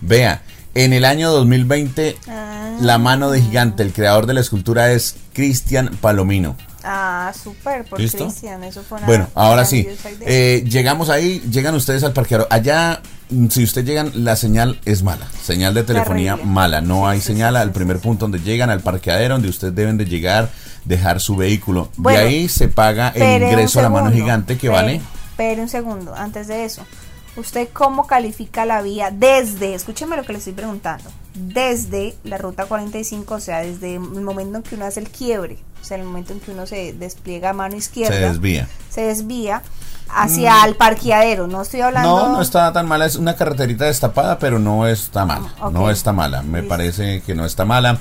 Vea, 0.00 0.42
en 0.84 0.92
el 0.92 1.04
año 1.04 1.30
2020, 1.30 2.16
Ah. 2.28 2.76
la 2.80 2.98
mano 2.98 3.30
de 3.30 3.40
gigante, 3.42 3.82
el 3.82 3.92
creador 3.92 4.26
de 4.26 4.34
la 4.34 4.40
escultura 4.40 4.92
es 4.92 5.16
Cristian 5.32 5.90
Palomino. 6.00 6.56
Ah, 6.84 7.32
súper, 7.34 7.84
por. 7.84 7.98
Cristian, 7.98 8.62
eso 8.64 8.82
fue 8.82 8.98
una 8.98 9.06
Bueno, 9.06 9.28
ahora 9.34 9.64
sí, 9.64 9.86
eh, 10.20 10.64
llegamos 10.66 11.10
ahí, 11.10 11.40
llegan 11.50 11.74
ustedes 11.74 12.04
al 12.04 12.12
parqueadero. 12.12 12.46
Allá, 12.50 13.02
mm, 13.30 13.48
si 13.48 13.64
ustedes 13.64 13.86
llegan, 13.86 14.12
la 14.14 14.36
señal 14.36 14.80
es 14.84 15.02
mala. 15.02 15.26
Señal 15.42 15.74
de 15.74 15.82
telefonía 15.82 16.36
mala. 16.36 16.80
No 16.80 17.00
Sí, 17.00 17.06
hay 17.08 17.20
sí, 17.20 17.26
señal 17.26 17.54
sí, 17.54 17.60
al 17.60 17.68
sí, 17.68 17.74
primer 17.74 17.96
sí, 17.96 18.02
punto 18.04 18.24
donde 18.26 18.38
llegan, 18.40 18.70
al 18.70 18.80
parqueadero, 18.80 19.34
donde 19.34 19.48
ustedes 19.48 19.74
deben 19.74 19.98
de 19.98 20.04
llegar, 20.06 20.50
dejar 20.84 21.20
su 21.20 21.34
vehículo. 21.36 21.90
Bueno, 21.96 22.20
de 22.20 22.24
ahí 22.24 22.48
se 22.48 22.68
paga 22.68 23.08
el 23.08 23.42
ingreso 23.42 23.80
a 23.80 23.82
la 23.82 23.90
mano 23.90 24.10
gigante 24.12 24.56
que 24.56 24.68
vale. 24.68 25.00
Espere 25.30 25.60
un 25.60 25.68
segundo, 25.68 26.14
antes 26.14 26.46
de 26.46 26.64
eso. 26.64 26.82
¿Usted 27.38 27.68
cómo 27.72 28.06
califica 28.06 28.66
la 28.66 28.82
vía 28.82 29.10
desde, 29.12 29.74
escúcheme 29.74 30.16
lo 30.16 30.24
que 30.24 30.32
le 30.32 30.38
estoy 30.38 30.54
preguntando, 30.54 31.08
desde 31.34 32.16
la 32.24 32.36
ruta 32.36 32.66
45, 32.66 33.34
o 33.34 33.40
sea, 33.40 33.60
desde 33.60 33.94
el 33.94 34.00
momento 34.00 34.58
en 34.58 34.62
que 34.64 34.74
uno 34.74 34.86
hace 34.86 35.00
el 35.00 35.08
quiebre, 35.08 35.58
o 35.80 35.84
sea, 35.84 35.96
el 35.98 36.04
momento 36.04 36.32
en 36.32 36.40
que 36.40 36.50
uno 36.50 36.66
se 36.66 36.92
despliega 36.92 37.50
a 37.50 37.52
mano 37.52 37.76
izquierda, 37.76 38.14
Se 38.14 38.20
desvía. 38.20 38.68
se 38.90 39.00
desvía 39.02 39.62
hacia 40.10 40.64
el 40.64 40.74
parqueadero, 40.74 41.46
no 41.46 41.62
estoy 41.62 41.80
hablando... 41.82 42.08
No, 42.28 42.32
no 42.32 42.42
está 42.42 42.72
tan 42.72 42.88
mala. 42.88 43.06
Es 43.06 43.16
una 43.16 43.36
carreterita 43.36 43.84
destapada, 43.84 44.38
pero 44.38 44.58
no 44.58 44.86
está 44.86 45.24
mala. 45.24 45.52
Ok. 45.60 45.72
No 45.72 45.90
está 45.90 46.12
mala. 46.12 46.42
Me 46.42 46.60
Listo. 46.60 46.68
parece 46.68 47.20
que 47.22 47.34
no 47.34 47.44
está 47.44 47.64
mala. 47.64 47.98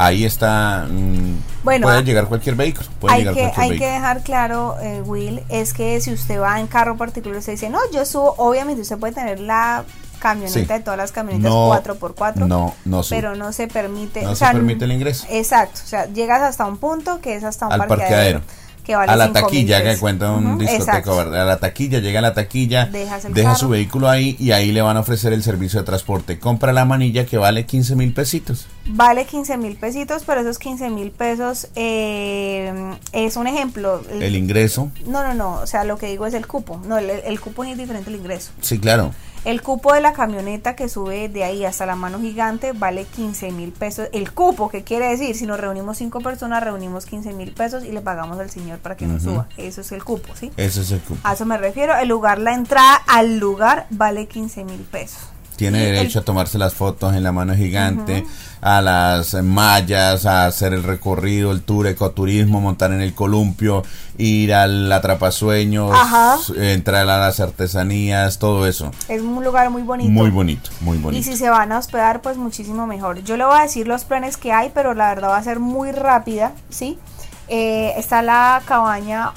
Ahí 0.00 0.24
está. 0.24 0.86
mm, 0.88 1.42
Bueno, 1.64 1.86
puede 1.86 1.98
ah, 1.98 2.02
llegar 2.02 2.26
cualquier 2.26 2.54
vehículo. 2.54 2.88
Puede 3.00 3.14
hay 3.14 3.20
llegar 3.22 3.34
que, 3.34 3.40
cualquier 3.40 3.72
hay 3.72 3.78
que 3.78 3.86
dejar 3.86 4.22
claro, 4.22 4.76
eh, 4.80 5.02
Will, 5.04 5.42
es 5.48 5.74
que 5.74 6.00
si 6.00 6.12
usted 6.12 6.40
va 6.40 6.60
en 6.60 6.68
carro 6.68 6.96
particular, 6.96 7.38
usted 7.38 7.52
dice, 7.54 7.68
no, 7.68 7.80
yo 7.92 8.04
subo, 8.04 8.34
obviamente 8.38 8.82
usted 8.82 8.96
puede 8.96 9.12
tener 9.14 9.40
la 9.40 9.84
camioneta 10.20 10.52
Sí. 10.52 10.64
de 10.66 10.80
todas 10.80 10.98
las 10.98 11.10
camionetas 11.12 11.50
No, 11.50 11.68
4x4, 11.70 12.46
no, 12.46 12.74
no 12.84 13.02
pero 13.08 13.34
no 13.34 13.52
se 13.52 13.66
permite, 13.66 14.22
No 14.22 14.30
o 14.30 14.34
se 14.36 14.46
permite 14.46 14.84
el 14.84 14.92
ingreso. 14.92 15.26
Exacto, 15.30 15.80
o 15.84 15.86
sea, 15.88 16.06
llegas 16.06 16.42
hasta 16.42 16.64
un 16.64 16.76
punto 16.76 17.20
que 17.20 17.34
es 17.34 17.42
hasta 17.44 17.66
un 17.66 17.72
Al 17.72 17.78
parqueadero, 17.80 18.08
parqueadero. 18.08 18.40
Que 18.88 18.96
vale 18.96 19.12
a 19.12 19.16
la 19.16 19.28
5.000 19.28 19.32
taquilla 19.34 19.82
que 19.84 19.98
cuenta 19.98 20.32
un 20.32 20.46
Ujú, 20.46 20.58
discoteca, 20.60 20.82
exacto. 20.96 21.16
¿verdad? 21.16 21.42
A 21.42 21.44
la 21.44 21.58
taquilla, 21.58 21.98
llega 21.98 22.20
a 22.20 22.22
la 22.22 22.32
taquilla, 22.32 22.86
deja 22.86 23.20
carro. 23.20 23.54
su 23.54 23.68
vehículo 23.68 24.08
ahí 24.08 24.34
y 24.38 24.52
ahí 24.52 24.72
le 24.72 24.80
van 24.80 24.96
a 24.96 25.00
ofrecer 25.00 25.34
el 25.34 25.42
servicio 25.42 25.78
de 25.78 25.84
transporte. 25.84 26.38
Compra 26.38 26.72
la 26.72 26.86
manilla 26.86 27.26
que 27.26 27.36
vale 27.36 27.66
15 27.66 27.94
mil 27.96 28.14
pesitos. 28.14 28.66
Vale 28.86 29.26
15 29.26 29.58
mil 29.58 29.76
pesitos, 29.76 30.22
pero 30.24 30.40
esos 30.40 30.58
15 30.58 30.88
mil 30.88 31.10
pesos 31.10 31.68
eh, 31.76 32.72
es 33.12 33.36
un 33.36 33.46
ejemplo. 33.46 34.02
El- 34.10 34.22
El 34.22 34.36
ingreso, 34.36 34.90
no, 35.06 35.22
no, 35.22 35.34
no, 35.34 35.52
o 35.60 35.66
sea, 35.66 35.84
lo 35.84 35.98
que 35.98 36.06
digo 36.06 36.24
es 36.26 36.32
el 36.32 36.46
cupo, 36.46 36.80
no, 36.86 36.96
el, 36.96 37.10
el 37.10 37.40
cupo 37.40 37.64
es 37.64 37.76
diferente 37.76 38.08
al 38.08 38.16
ingreso. 38.16 38.52
sí, 38.62 38.78
claro. 38.78 39.12
El 39.48 39.62
cupo 39.62 39.94
de 39.94 40.02
la 40.02 40.12
camioneta 40.12 40.76
que 40.76 40.90
sube 40.90 41.30
de 41.30 41.42
ahí 41.42 41.64
hasta 41.64 41.86
la 41.86 41.96
mano 41.96 42.20
gigante 42.20 42.72
vale 42.72 43.06
15 43.06 43.50
mil 43.52 43.72
pesos. 43.72 44.10
El 44.12 44.30
cupo, 44.32 44.68
¿qué 44.68 44.84
quiere 44.84 45.08
decir? 45.08 45.34
Si 45.34 45.46
nos 45.46 45.58
reunimos 45.58 45.96
cinco 45.96 46.20
personas, 46.20 46.62
reunimos 46.62 47.06
15 47.06 47.32
mil 47.32 47.52
pesos 47.52 47.82
y 47.82 47.92
le 47.92 48.02
pagamos 48.02 48.38
al 48.38 48.50
señor 48.50 48.78
para 48.80 48.98
que 48.98 49.06
nos 49.06 49.22
suba. 49.22 49.48
Eso 49.56 49.80
es 49.80 49.90
el 49.92 50.04
cupo, 50.04 50.34
¿sí? 50.34 50.52
Ese 50.58 50.82
es 50.82 50.90
el 50.90 51.00
cupo. 51.00 51.18
A 51.24 51.32
eso 51.32 51.46
me 51.46 51.56
refiero. 51.56 51.96
El 51.96 52.08
lugar, 52.08 52.38
la 52.38 52.52
entrada 52.52 52.96
al 53.06 53.38
lugar 53.38 53.86
vale 53.88 54.26
15 54.26 54.64
mil 54.64 54.80
pesos. 54.80 55.30
Tiene 55.58 55.82
Y 55.82 55.86
derecho 55.86 56.20
a 56.20 56.22
tomarse 56.22 56.56
las 56.56 56.72
fotos 56.72 57.16
en 57.16 57.24
la 57.24 57.32
mano 57.32 57.52
gigante, 57.52 58.24
a 58.60 58.80
las 58.80 59.34
mallas, 59.42 60.24
a 60.24 60.46
hacer 60.46 60.72
el 60.72 60.84
recorrido, 60.84 61.50
el 61.50 61.62
tour, 61.62 61.88
ecoturismo, 61.88 62.60
montar 62.60 62.92
en 62.92 63.00
el 63.00 63.12
columpio, 63.12 63.82
ir 64.18 64.54
al 64.54 64.90
atrapasueños, 64.92 65.90
Ajá. 65.92 66.36
entrar 66.56 67.08
a 67.08 67.18
las 67.18 67.40
artesanías, 67.40 68.38
todo 68.38 68.68
eso. 68.68 68.92
Es 69.08 69.20
un 69.20 69.42
lugar 69.44 69.68
muy 69.70 69.82
bonito. 69.82 70.08
Muy 70.10 70.30
bonito, 70.30 70.70
muy 70.80 70.96
Y 70.98 71.00
bonito. 71.00 71.24
si 71.24 71.36
se 71.36 71.50
van 71.50 71.72
a 71.72 71.78
hospedar, 71.78 72.22
pues 72.22 72.36
muchísimo 72.36 72.86
mejor. 72.86 73.24
Yo 73.24 73.36
le 73.36 73.44
voy 73.44 73.58
a 73.58 73.62
decir 73.62 73.88
los 73.88 74.04
planes 74.04 74.36
que 74.36 74.52
hay, 74.52 74.70
pero 74.72 74.94
la 74.94 75.08
verdad 75.08 75.30
va 75.30 75.38
a 75.38 75.42
ser 75.42 75.58
muy 75.58 75.90
rápida, 75.90 76.52
¿sí? 76.70 77.00
Eh, 77.48 77.94
está 77.96 78.22
la 78.22 78.62
cabaña, 78.64 79.32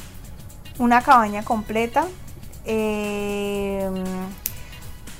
una 0.78 1.01
cabaña 1.01 1.42
completa, 1.42 2.06
eh, 2.66 3.90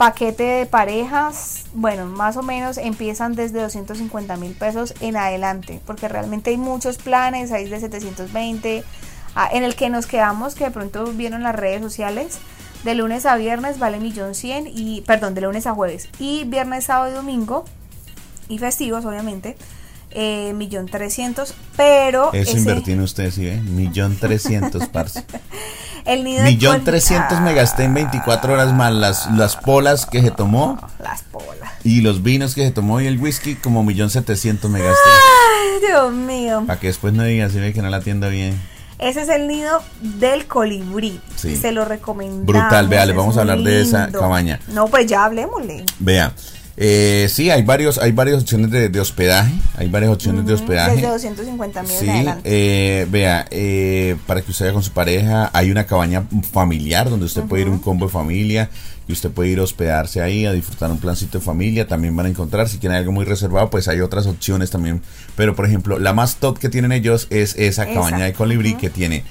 paquete 0.02 0.42
de 0.44 0.66
parejas, 0.66 1.66
bueno, 1.76 2.08
más 2.08 2.36
o 2.36 2.42
menos 2.42 2.80
empiezan 2.80 3.36
desde 3.36 3.62
250 3.62 4.36
mil 4.38 4.54
pesos 4.54 4.96
en 5.00 5.16
adelante, 5.16 5.80
porque 5.86 6.08
realmente 6.08 6.50
hay 6.50 6.58
muchos 6.58 6.98
planes, 6.98 7.52
hay 7.52 7.70
de 7.70 7.80
720, 7.80 8.84
ah, 9.36 9.48
en 9.54 9.64
el 9.64 9.76
que 9.76 9.92
nos 9.92 10.08
quedamos, 10.08 10.56
que 10.56 10.64
de 10.64 10.72
pronto 10.72 11.06
vieron 11.14 11.44
las 11.44 11.56
redes 11.56 11.84
sociales, 11.84 12.40
de 12.84 12.96
lunes 12.96 13.28
a 13.28 13.36
viernes 13.36 13.78
vale 13.78 14.00
millón 14.00 14.34
cien 14.34 14.66
y, 14.68 15.02
perdón, 15.02 15.36
de 15.36 15.42
lunes 15.42 15.68
a 15.68 15.76
jueves, 15.76 16.10
y 16.18 16.46
viernes, 16.46 16.86
sábado 16.86 17.12
y 17.12 17.14
domingo, 17.14 17.66
y 18.50 18.58
festivos 18.58 19.06
obviamente, 19.06 19.56
eh, 20.10 20.52
millón 20.56 20.88
trescientos, 20.88 21.54
pero 21.78 22.34
Eso 22.34 22.50
ese- 22.54 22.58
invertí 22.60 22.94
en 22.94 23.02
ustedes, 23.02 23.36
¿sí? 23.36 23.52
Millón 23.52 24.18
trescientos, 24.18 24.88
parce. 24.88 25.24
el 26.06 26.24
nido 26.24 26.44
Millón 26.44 26.84
trescientos 26.84 27.40
me 27.42 27.54
gasté 27.54 27.84
en 27.84 27.94
24 27.94 28.54
horas 28.54 28.74
más 28.74 28.94
las, 28.94 29.32
las 29.32 29.56
polas 29.56 30.06
que 30.06 30.22
se 30.22 30.32
tomó 30.32 30.80
las 31.00 31.24
polas. 31.24 31.72
y 31.84 32.02
los 32.02 32.24
vinos 32.24 32.56
que 32.56 32.66
se 32.66 32.72
tomó 32.72 33.02
y 33.02 33.08
el 33.08 33.20
whisky 33.20 33.56
como 33.56 33.84
millón 33.84 34.10
setecientos 34.10 34.70
me 34.70 34.80
gasté. 34.80 35.10
Ay, 35.10 35.88
Dios 35.88 36.14
mío. 36.14 36.64
Para 36.68 36.80
que 36.80 36.88
después 36.88 37.14
no 37.14 37.24
digan, 37.24 37.50
si 37.52 37.60
ve 37.60 37.74
que 37.74 37.82
no 37.82 37.90
la 37.90 37.98
atiendo 37.98 38.30
bien. 38.30 38.60
Ese 39.00 39.24
es 39.24 39.30
el 39.30 39.48
nido 39.48 39.82
del 40.02 40.46
colibrí. 40.46 41.20
Sí. 41.36 41.56
Se 41.56 41.72
lo 41.72 41.86
recomendamos. 41.86 42.46
Brutal, 42.46 42.88
vea, 42.88 43.04
es 43.04 43.16
vamos 43.16 43.36
a 43.36 43.42
hablar 43.42 43.60
de 43.60 43.82
esa 43.82 44.12
cabaña. 44.12 44.60
No, 44.68 44.88
pues 44.88 45.08
ya 45.08 45.26
hablemosle. 45.26 45.84
Vea, 45.98 46.34
eh, 46.84 47.28
sí, 47.30 47.52
hay 47.52 47.62
varios, 47.62 48.00
hay 48.00 48.12
varias 48.12 48.42
opciones 48.42 48.72
de, 48.72 48.90
de 48.90 49.00
hospedaje, 49.00 49.54
hay 49.78 49.88
varias 49.88 50.12
opciones 50.12 50.46
de 50.48 50.54
hospedaje. 50.56 50.96
Desde 50.96 51.08
250 51.10 51.84
mil 51.84 51.92
Sí, 51.92 52.10
adelante. 52.10 52.42
eh, 52.46 53.08
vea, 53.12 53.46
eh, 53.52 54.16
para 54.26 54.42
que 54.42 54.50
usted 54.50 54.66
vaya 54.66 54.74
con 54.74 54.82
su 54.82 54.92
pareja, 54.92 55.52
hay 55.54 55.70
una 55.70 55.86
cabaña 55.86 56.24
familiar 56.52 57.10
donde 57.10 57.28
usted 57.28 57.44
puede 57.44 57.62
ir 57.64 57.70
un 57.70 57.78
combo 57.78 58.08
de 58.08 58.12
familia 58.12 58.70
y 59.08 59.12
usted 59.14 59.30
puede 59.30 59.50
ir 59.50 59.60
a 59.60 59.64
hospedarse 59.64 60.22
ahí, 60.22 60.46
a 60.48 60.54
disfrutar 60.54 60.90
un 60.90 60.98
plancito 60.98 61.38
de 61.38 61.44
familia. 61.46 61.88
También 61.88 62.16
van 62.16 62.26
a 62.26 62.30
encontrar, 62.30 62.68
si 62.68 62.80
quieren 62.80 62.98
algo 62.98 63.12
muy 63.12 63.26
reservado, 63.26 63.70
pues 63.70 63.88
hay 63.88 64.00
otras 64.02 64.26
opciones 64.26 64.72
también. 64.72 65.02
Pero, 65.36 65.56
por 65.56 65.66
ejemplo, 65.68 66.00
la 66.00 66.14
más 66.14 66.38
top 66.38 66.58
que 66.58 66.70
tienen 66.70 66.92
ellos 66.92 67.28
es 67.30 67.56
esa 67.60 67.84
Esa. 67.84 67.94
cabaña 67.94 68.26
de 68.26 68.34
colibrí 68.34 68.74
que 68.76 68.90
tiene 68.90 69.24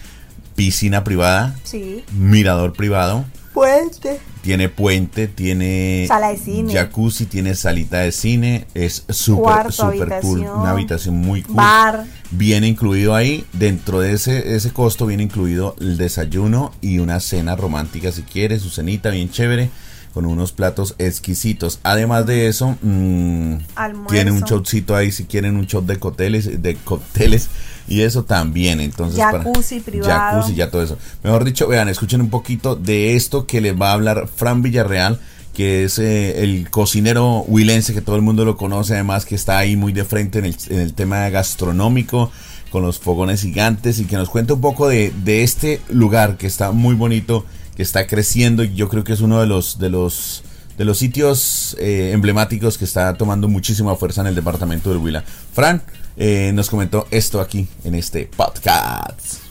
piscina 0.54 1.02
privada, 1.02 1.56
Sí. 1.64 2.04
mirador 2.12 2.74
privado, 2.74 3.24
Puente. 3.54 4.20
Tiene 4.42 4.68
puente, 4.68 5.28
tiene 5.28 6.04
Sala 6.08 6.28
de 6.28 6.36
cine. 6.38 6.72
jacuzzi, 6.72 7.26
tiene 7.26 7.54
salita 7.54 7.98
de 7.98 8.12
cine, 8.12 8.66
es 8.74 9.04
súper, 9.08 9.72
súper 9.72 10.20
cool, 10.20 10.40
una 10.40 10.70
habitación 10.70 11.16
muy 11.16 11.42
cool. 11.42 11.56
bar. 11.56 12.04
Viene 12.30 12.68
incluido 12.68 13.14
ahí, 13.14 13.44
dentro 13.52 14.00
de 14.00 14.12
ese, 14.12 14.54
ese 14.54 14.70
costo 14.72 15.06
viene 15.06 15.24
incluido 15.24 15.74
el 15.80 15.96
desayuno 15.96 16.72
y 16.80 16.98
una 16.98 17.20
cena 17.20 17.56
romántica 17.56 18.12
si 18.12 18.22
quiere, 18.22 18.58
su 18.58 18.70
cenita 18.70 19.10
bien 19.10 19.30
chévere, 19.30 19.70
con 20.14 20.26
unos 20.26 20.52
platos 20.52 20.94
exquisitos. 20.98 21.78
Además 21.82 22.26
de 22.26 22.48
eso, 22.48 22.76
mm, 22.82 23.54
Almuerzo. 23.76 24.12
tiene 24.14 24.32
un 24.32 24.40
shotcito 24.42 24.96
ahí 24.96 25.12
si 25.12 25.24
quieren 25.24 25.56
un 25.56 25.66
shot 25.66 25.86
de 25.86 25.98
cócteles, 25.98 26.62
de 26.62 26.74
cócteles 26.76 27.48
y 27.90 28.02
eso 28.02 28.24
también. 28.24 28.80
Entonces, 28.80 29.20
Jacuzzi 29.20 29.80
privado. 29.80 30.10
Jacuzzi, 30.10 30.54
ya 30.54 30.70
todo 30.70 30.82
eso. 30.82 30.96
Mejor 31.22 31.44
dicho, 31.44 31.68
vean, 31.68 31.88
escuchen 31.88 32.22
un 32.22 32.30
poquito 32.30 32.76
de 32.76 33.16
esto 33.16 33.46
que 33.46 33.60
les 33.60 33.78
va 33.78 33.90
a 33.90 33.94
hablar 33.94 34.28
Fran 34.34 34.62
Villarreal, 34.62 35.18
que 35.52 35.84
es 35.84 35.98
eh, 35.98 36.42
el 36.44 36.70
cocinero 36.70 37.44
huilense 37.48 37.92
que 37.92 38.00
todo 38.00 38.16
el 38.16 38.22
mundo 38.22 38.44
lo 38.44 38.56
conoce, 38.56 38.94
además 38.94 39.26
que 39.26 39.34
está 39.34 39.58
ahí 39.58 39.76
muy 39.76 39.92
de 39.92 40.04
frente 40.04 40.38
en 40.38 40.46
el, 40.46 40.56
en 40.68 40.78
el 40.78 40.94
tema 40.94 41.28
gastronómico, 41.30 42.30
con 42.70 42.82
los 42.82 43.00
fogones 43.00 43.42
gigantes 43.42 43.98
y 43.98 44.04
que 44.04 44.16
nos 44.16 44.30
cuenta 44.30 44.54
un 44.54 44.60
poco 44.60 44.88
de, 44.88 45.12
de 45.24 45.42
este 45.42 45.80
lugar 45.88 46.36
que 46.36 46.46
está 46.46 46.70
muy 46.70 46.94
bonito, 46.94 47.44
que 47.76 47.82
está 47.82 48.06
creciendo 48.06 48.62
y 48.62 48.74
yo 48.74 48.88
creo 48.88 49.02
que 49.02 49.12
es 49.12 49.20
uno 49.20 49.40
de 49.40 49.48
los 49.48 49.80
de 49.80 49.90
los 49.90 50.44
de 50.78 50.84
los 50.86 50.96
sitios 50.96 51.76
eh, 51.78 52.12
emblemáticos 52.14 52.78
que 52.78 52.86
está 52.86 53.12
tomando 53.14 53.48
muchísima 53.48 53.96
fuerza 53.96 54.22
en 54.22 54.28
el 54.28 54.34
departamento 54.34 54.88
del 54.88 54.98
Huila. 54.98 55.24
Fran 55.52 55.82
eh, 56.16 56.52
nos 56.54 56.70
comentó 56.70 57.06
esto 57.10 57.40
aquí 57.40 57.66
en 57.84 57.94
este 57.94 58.26
podcast. 58.26 59.49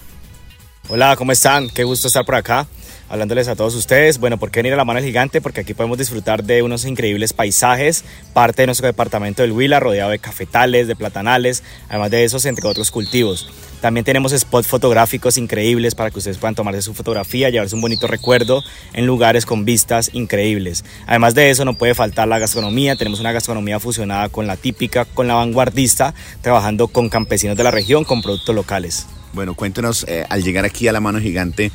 Hola, 0.92 1.16
¿cómo 1.18 1.32
están? 1.32 1.70
Qué 1.70 1.84
gusto 1.84 2.08
estar 2.08 2.26
por 2.26 2.34
acá 2.34 2.68
hablándoles 3.10 3.48
a 3.48 3.56
todos 3.56 3.76
ustedes. 3.76 4.18
Bueno, 4.18 4.38
¿por 4.38 4.50
qué 4.50 4.60
venir 4.60 4.74
a 4.74 4.76
la 4.76 4.86
mano 4.86 5.00
del 5.00 5.08
gigante? 5.08 5.40
Porque 5.40 5.62
aquí 5.62 5.76
podemos 5.76 6.00
disfrutar 6.00 6.44
de 6.44 6.64
unos 6.64 6.84
increíbles 6.86 7.32
paisajes, 7.32 8.04
parte 8.34 8.64
de 8.64 8.66
nuestro 8.66 8.88
departamento 8.88 9.44
del 9.44 9.52
Huila, 9.52 9.80
rodeado 9.80 10.10
de 10.10 10.18
cafetales, 10.18 10.88
de 10.88 10.96
platanales, 10.96 11.64
además 11.90 12.10
de 12.10 12.24
esos, 12.24 12.46
entre 12.46 12.68
otros 12.68 12.90
cultivos. 12.90 13.50
También 13.82 14.04
tenemos 14.04 14.32
spots 14.32 14.68
fotográficos 14.68 15.38
increíbles 15.38 15.94
para 15.94 16.10
que 16.10 16.18
ustedes 16.18 16.40
puedan 16.40 16.56
tomarse 16.56 16.82
su 16.82 16.96
fotografía, 16.96 17.52
llevarse 17.52 17.76
un 17.76 17.82
bonito 17.82 18.08
recuerdo 18.08 18.64
en 18.94 19.06
lugares 19.06 19.46
con 19.46 19.66
vistas 19.66 20.10
increíbles. 20.14 20.84
Además 21.06 21.36
de 21.36 21.52
eso, 21.52 21.66
no 21.66 21.76
puede 21.76 21.94
faltar 21.94 22.28
la 22.28 22.40
gastronomía. 22.40 22.96
Tenemos 22.96 23.20
una 23.20 23.32
gastronomía 23.32 23.80
fusionada 23.80 24.30
con 24.30 24.48
la 24.48 24.58
típica, 24.58 25.06
con 25.06 25.28
la 25.28 25.36
vanguardista, 25.36 26.16
trabajando 26.42 26.88
con 26.88 27.10
campesinos 27.10 27.56
de 27.56 27.64
la 27.64 27.72
región, 27.72 28.06
con 28.06 28.24
productos 28.24 28.56
locales. 28.56 29.06
Bueno, 29.34 29.54
cuéntenos 29.54 30.06
eh, 30.08 30.26
al 30.30 30.44
llegar 30.44 30.66
aquí 30.66 30.88
a 30.88 30.92
la 30.92 31.00
mano 31.00 31.20
gigante, 31.20 31.72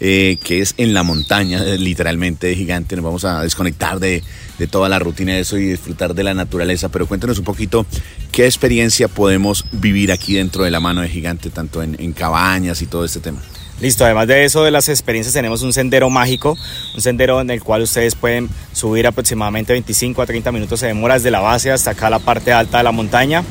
eh, 0.00 0.38
que 0.42 0.60
es 0.60 0.74
en 0.76 0.92
la 0.92 1.02
montaña, 1.02 1.62
eh, 1.64 1.78
literalmente 1.78 2.54
gigante, 2.54 2.96
nos 2.96 3.04
vamos 3.04 3.24
a 3.24 3.42
desconectar 3.42 4.00
de, 4.00 4.22
de 4.58 4.66
toda 4.66 4.88
la 4.88 4.98
rutina 4.98 5.32
de 5.34 5.40
eso 5.40 5.56
y 5.56 5.66
disfrutar 5.66 6.14
de 6.14 6.24
la 6.24 6.34
naturaleza, 6.34 6.88
pero 6.88 7.06
cuéntenos 7.06 7.38
un 7.38 7.44
poquito 7.44 7.86
qué 8.32 8.44
experiencia 8.44 9.08
podemos 9.08 9.64
vivir 9.72 10.12
aquí 10.12 10.34
dentro 10.34 10.64
de 10.64 10.70
la 10.70 10.80
mano 10.80 11.00
de 11.00 11.08
gigante, 11.08 11.50
tanto 11.50 11.82
en, 11.82 12.12
cabañas 12.12 12.82
y 12.82 12.86
todo 12.86 13.04
este 13.04 13.20
tema. 13.20 13.40
Listo, 13.80 14.04
además 14.04 14.26
de 14.26 14.44
eso, 14.44 14.64
de 14.64 14.70
las 14.70 14.88
experiencias, 14.88 15.34
tenemos 15.34 15.62
un 15.62 15.72
sendero 15.72 16.08
mágico, 16.08 16.56
un 16.94 17.00
sendero 17.00 17.40
en 17.40 17.50
el 17.50 17.62
cual 17.62 17.82
ustedes 17.82 18.14
pueden 18.14 18.48
subir 18.72 19.06
aproximadamente 19.06 19.74
25 19.74 20.22
a 20.22 20.26
30 20.26 20.50
minutos 20.52 20.80
de 20.80 20.88
demora 20.88 21.14
desde 21.14 21.30
la 21.30 21.40
base 21.40 21.70
hasta 21.70 21.90
acá 21.90 22.08
la 22.08 22.18
parte 22.18 22.52
alta 22.52 22.78
de 22.78 22.84
la 22.84 22.92
montaña, 22.92 23.42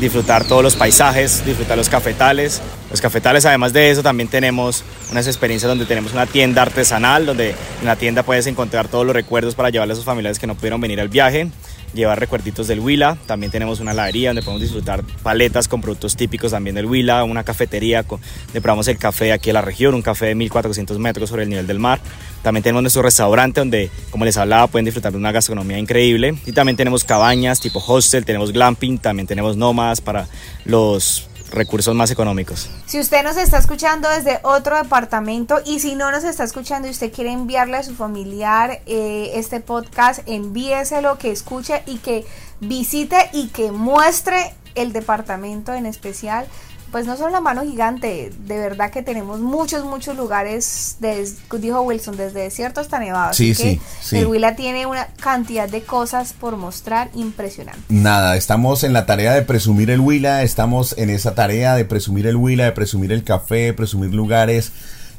disfrutar 0.00 0.44
todos 0.44 0.62
los 0.62 0.76
paisajes, 0.76 1.44
disfrutar 1.44 1.76
los 1.76 1.88
cafetales. 1.88 2.60
Los 2.90 3.00
cafetales, 3.00 3.46
además 3.46 3.72
de 3.72 3.90
eso, 3.90 4.02
también 4.02 4.28
tenemos 4.28 4.84
unas 5.10 5.26
experiencias 5.26 5.68
donde 5.68 5.86
tenemos 5.86 6.12
una 6.12 6.26
tienda 6.26 6.62
artesanal, 6.62 7.26
donde 7.26 7.50
en 7.50 7.86
la 7.86 7.96
tienda 7.96 8.22
puedes 8.22 8.46
encontrar 8.46 8.88
todos 8.88 9.06
los 9.06 9.14
recuerdos 9.14 9.54
para 9.54 9.70
llevarle 9.70 9.92
a 9.92 9.96
sus 9.96 10.04
familiares 10.04 10.38
que 10.38 10.46
no 10.46 10.54
pudieron 10.54 10.80
venir 10.80 11.00
al 11.00 11.08
viaje 11.08 11.50
llevar 11.94 12.18
recuerditos 12.18 12.66
del 12.66 12.80
Huila. 12.80 13.16
También 13.26 13.50
tenemos 13.50 13.80
una 13.80 13.92
heladería 13.92 14.30
donde 14.30 14.42
podemos 14.42 14.62
disfrutar 14.62 15.02
paletas 15.22 15.68
con 15.68 15.80
productos 15.80 16.16
típicos 16.16 16.52
también 16.52 16.76
del 16.76 16.86
Huila, 16.86 17.24
una 17.24 17.44
cafetería 17.44 18.02
donde 18.02 18.60
probamos 18.60 18.88
el 18.88 18.98
café 18.98 19.32
aquí 19.32 19.50
en 19.50 19.54
la 19.54 19.62
región, 19.62 19.94
un 19.94 20.02
café 20.02 20.26
de 20.26 20.34
1400 20.34 20.98
metros 20.98 21.30
sobre 21.30 21.44
el 21.44 21.48
nivel 21.48 21.66
del 21.66 21.78
mar. 21.78 22.00
También 22.44 22.62
tenemos 22.62 22.82
nuestro 22.82 23.00
restaurante 23.00 23.62
donde, 23.62 23.90
como 24.10 24.26
les 24.26 24.36
hablaba, 24.36 24.66
pueden 24.66 24.84
disfrutar 24.84 25.12
de 25.12 25.16
una 25.16 25.32
gastronomía 25.32 25.78
increíble. 25.78 26.38
Y 26.44 26.52
también 26.52 26.76
tenemos 26.76 27.02
cabañas 27.02 27.58
tipo 27.58 27.82
hostel, 27.84 28.26
tenemos 28.26 28.52
glamping, 28.52 28.98
también 28.98 29.26
tenemos 29.26 29.56
nómadas 29.56 30.02
para 30.02 30.28
los 30.66 31.26
recursos 31.50 31.94
más 31.94 32.10
económicos. 32.10 32.68
Si 32.84 33.00
usted 33.00 33.24
nos 33.24 33.38
está 33.38 33.56
escuchando 33.56 34.10
desde 34.10 34.40
otro 34.42 34.76
departamento 34.76 35.62
y 35.64 35.80
si 35.80 35.94
no 35.94 36.10
nos 36.10 36.22
está 36.22 36.44
escuchando 36.44 36.86
y 36.86 36.90
usted 36.90 37.10
quiere 37.10 37.32
enviarle 37.32 37.78
a 37.78 37.82
su 37.82 37.94
familiar 37.94 38.82
eh, 38.84 39.30
este 39.36 39.60
podcast, 39.60 40.20
envíeselo, 40.26 41.16
que 41.16 41.30
escuche 41.30 41.82
y 41.86 41.96
que 41.96 42.26
visite 42.60 43.30
y 43.32 43.48
que 43.48 43.72
muestre 43.72 44.52
el 44.74 44.92
departamento 44.92 45.72
en 45.72 45.86
especial. 45.86 46.46
Pues 46.94 47.06
no 47.06 47.16
solo 47.16 47.30
la 47.30 47.40
mano 47.40 47.62
gigante, 47.64 48.30
de 48.46 48.56
verdad 48.60 48.92
que 48.92 49.02
tenemos 49.02 49.40
muchos, 49.40 49.84
muchos 49.84 50.16
lugares, 50.16 50.94
des- 51.00 51.38
dijo 51.60 51.80
Wilson, 51.82 52.16
desde 52.16 52.42
desierto 52.42 52.80
hasta 52.80 53.00
nevado. 53.00 53.32
Sí, 53.34 53.50
Así 53.50 53.62
que 53.64 53.70
sí, 53.74 53.80
sí. 54.00 54.18
El 54.18 54.26
Huila 54.28 54.54
tiene 54.54 54.86
una 54.86 55.08
cantidad 55.20 55.68
de 55.68 55.82
cosas 55.82 56.34
por 56.34 56.56
mostrar 56.56 57.10
impresionante. 57.14 57.82
Nada, 57.88 58.36
estamos 58.36 58.84
en 58.84 58.92
la 58.92 59.06
tarea 59.06 59.34
de 59.34 59.42
presumir 59.42 59.90
el 59.90 59.98
Huila, 59.98 60.44
estamos 60.44 60.94
en 60.96 61.10
esa 61.10 61.34
tarea 61.34 61.74
de 61.74 61.84
presumir 61.84 62.28
el 62.28 62.36
Huila, 62.36 62.62
de 62.66 62.70
presumir 62.70 63.10
el 63.10 63.24
café, 63.24 63.56
de 63.56 63.72
presumir 63.74 64.14
lugares 64.14 64.70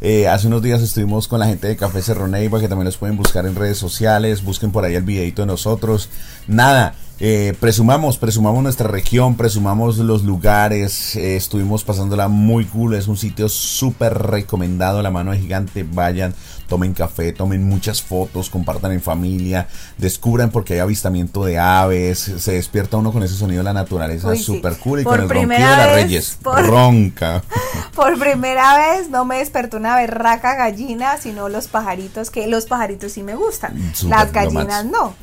Eh, 0.02 0.28
hace 0.28 0.48
unos 0.48 0.62
días 0.62 0.82
estuvimos 0.82 1.28
con 1.28 1.40
la 1.40 1.48
gente 1.48 1.68
de 1.68 1.78
Café 1.78 2.02
Cerro 2.02 2.28
Neiva, 2.28 2.60
que 2.60 2.68
también 2.68 2.86
los 2.86 2.98
pueden 2.98 3.16
buscar 3.18 3.46
en 3.46 3.56
redes 3.56 3.78
sociales. 3.78 4.44
Busquen 4.44 4.72
por 4.72 4.84
ahí 4.84 4.94
el 4.96 5.04
videito 5.04 5.42
de 5.42 5.46
nosotros. 5.48 6.10
Nada, 6.48 6.94
eh, 7.20 7.56
presumamos, 7.60 8.18
presumamos 8.18 8.62
nuestra 8.62 8.88
región, 8.90 9.36
presumamos 9.36 9.98
los 9.98 10.24
lugares. 10.24 11.16
eh, 11.16 11.36
estuvimos 11.36 11.84
pasándola 11.84 12.28
muy 12.28 12.66
cool. 12.66 12.94
Es 12.96 13.08
un 13.08 13.18
sitio 13.18 13.48
súper 13.50 14.14
recomendado. 14.18 15.02
La 15.02 15.12
mano 15.12 15.32
de 15.32 15.40
gigante. 15.40 15.84
Vayan, 15.90 16.34
tomen 16.68 16.94
café, 16.94 17.32
tomen 17.32 17.64
muchas 17.68 18.02
fotos, 18.02 18.50
compartan 18.50 18.92
en 18.92 19.02
familia, 19.02 19.68
descubran 19.98 20.50
porque 20.52 20.74
hay 20.74 20.80
avistamiento 20.80 21.46
de 21.46 21.58
aves. 21.58 22.20
Se 22.38 22.52
despierta 22.54 22.98
uno 22.98 23.12
con 23.14 23.24
ese 23.24 23.36
sonido 23.36 23.60
de 23.60 23.66
la 23.66 23.74
naturaleza 23.74 24.36
sí. 24.36 24.44
súper 24.44 24.78
cool 24.78 25.00
y 25.02 25.04
Por 25.04 25.14
con 25.14 25.24
el 25.24 25.30
ronquido 25.30 25.70
de 25.70 25.78
las 25.78 25.94
reyes. 25.96 26.38
por- 26.44 26.66
Ronca. 26.68 27.44
Por 27.96 28.20
primera 28.20 28.78
vez 28.78 29.10
no 29.10 29.24
me 29.24 29.38
despertó 29.38 29.78
una 29.78 29.96
berraca 29.96 30.56
gallina, 30.56 31.18
sino 31.18 31.48
los 31.48 31.68
pajaritos, 31.70 32.30
que 32.30 32.46
los 32.48 32.66
pajaritos 32.66 33.14
sí 33.14 33.24
me 33.24 33.36
gustan. 33.36 33.74
Las 34.10 34.34
gallinas 34.34 34.84
no. 34.84 35.14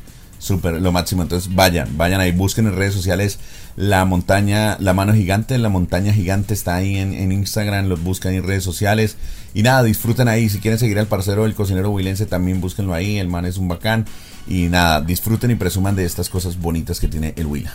Súper, 0.42 0.82
lo 0.82 0.90
máximo. 0.90 1.22
Entonces 1.22 1.54
vayan, 1.54 1.96
vayan 1.96 2.20
ahí, 2.20 2.32
busquen 2.32 2.66
en 2.66 2.74
redes 2.74 2.94
sociales 2.94 3.38
la 3.76 4.04
montaña, 4.04 4.76
la 4.80 4.92
mano 4.92 5.14
gigante, 5.14 5.56
la 5.56 5.68
montaña 5.68 6.12
gigante 6.12 6.52
está 6.52 6.74
ahí 6.74 6.96
en, 6.96 7.14
en 7.14 7.30
Instagram, 7.30 7.86
los 7.86 8.02
buscan 8.02 8.34
en 8.34 8.42
redes 8.42 8.64
sociales. 8.64 9.16
Y 9.54 9.62
nada, 9.62 9.84
disfruten 9.84 10.26
ahí. 10.26 10.48
Si 10.48 10.58
quieren 10.58 10.80
seguir 10.80 10.98
al 10.98 11.06
parcero 11.06 11.44
del 11.44 11.54
cocinero 11.54 11.90
huilense, 11.90 12.26
también 12.26 12.60
búsquenlo 12.60 12.92
ahí. 12.92 13.18
El 13.18 13.28
man 13.28 13.44
es 13.44 13.56
un 13.56 13.68
bacán. 13.68 14.04
Y 14.48 14.64
nada, 14.64 15.00
disfruten 15.00 15.52
y 15.52 15.54
presuman 15.54 15.94
de 15.94 16.04
estas 16.04 16.28
cosas 16.28 16.58
bonitas 16.58 16.98
que 16.98 17.06
tiene 17.06 17.34
el 17.36 17.46
Huila. 17.46 17.72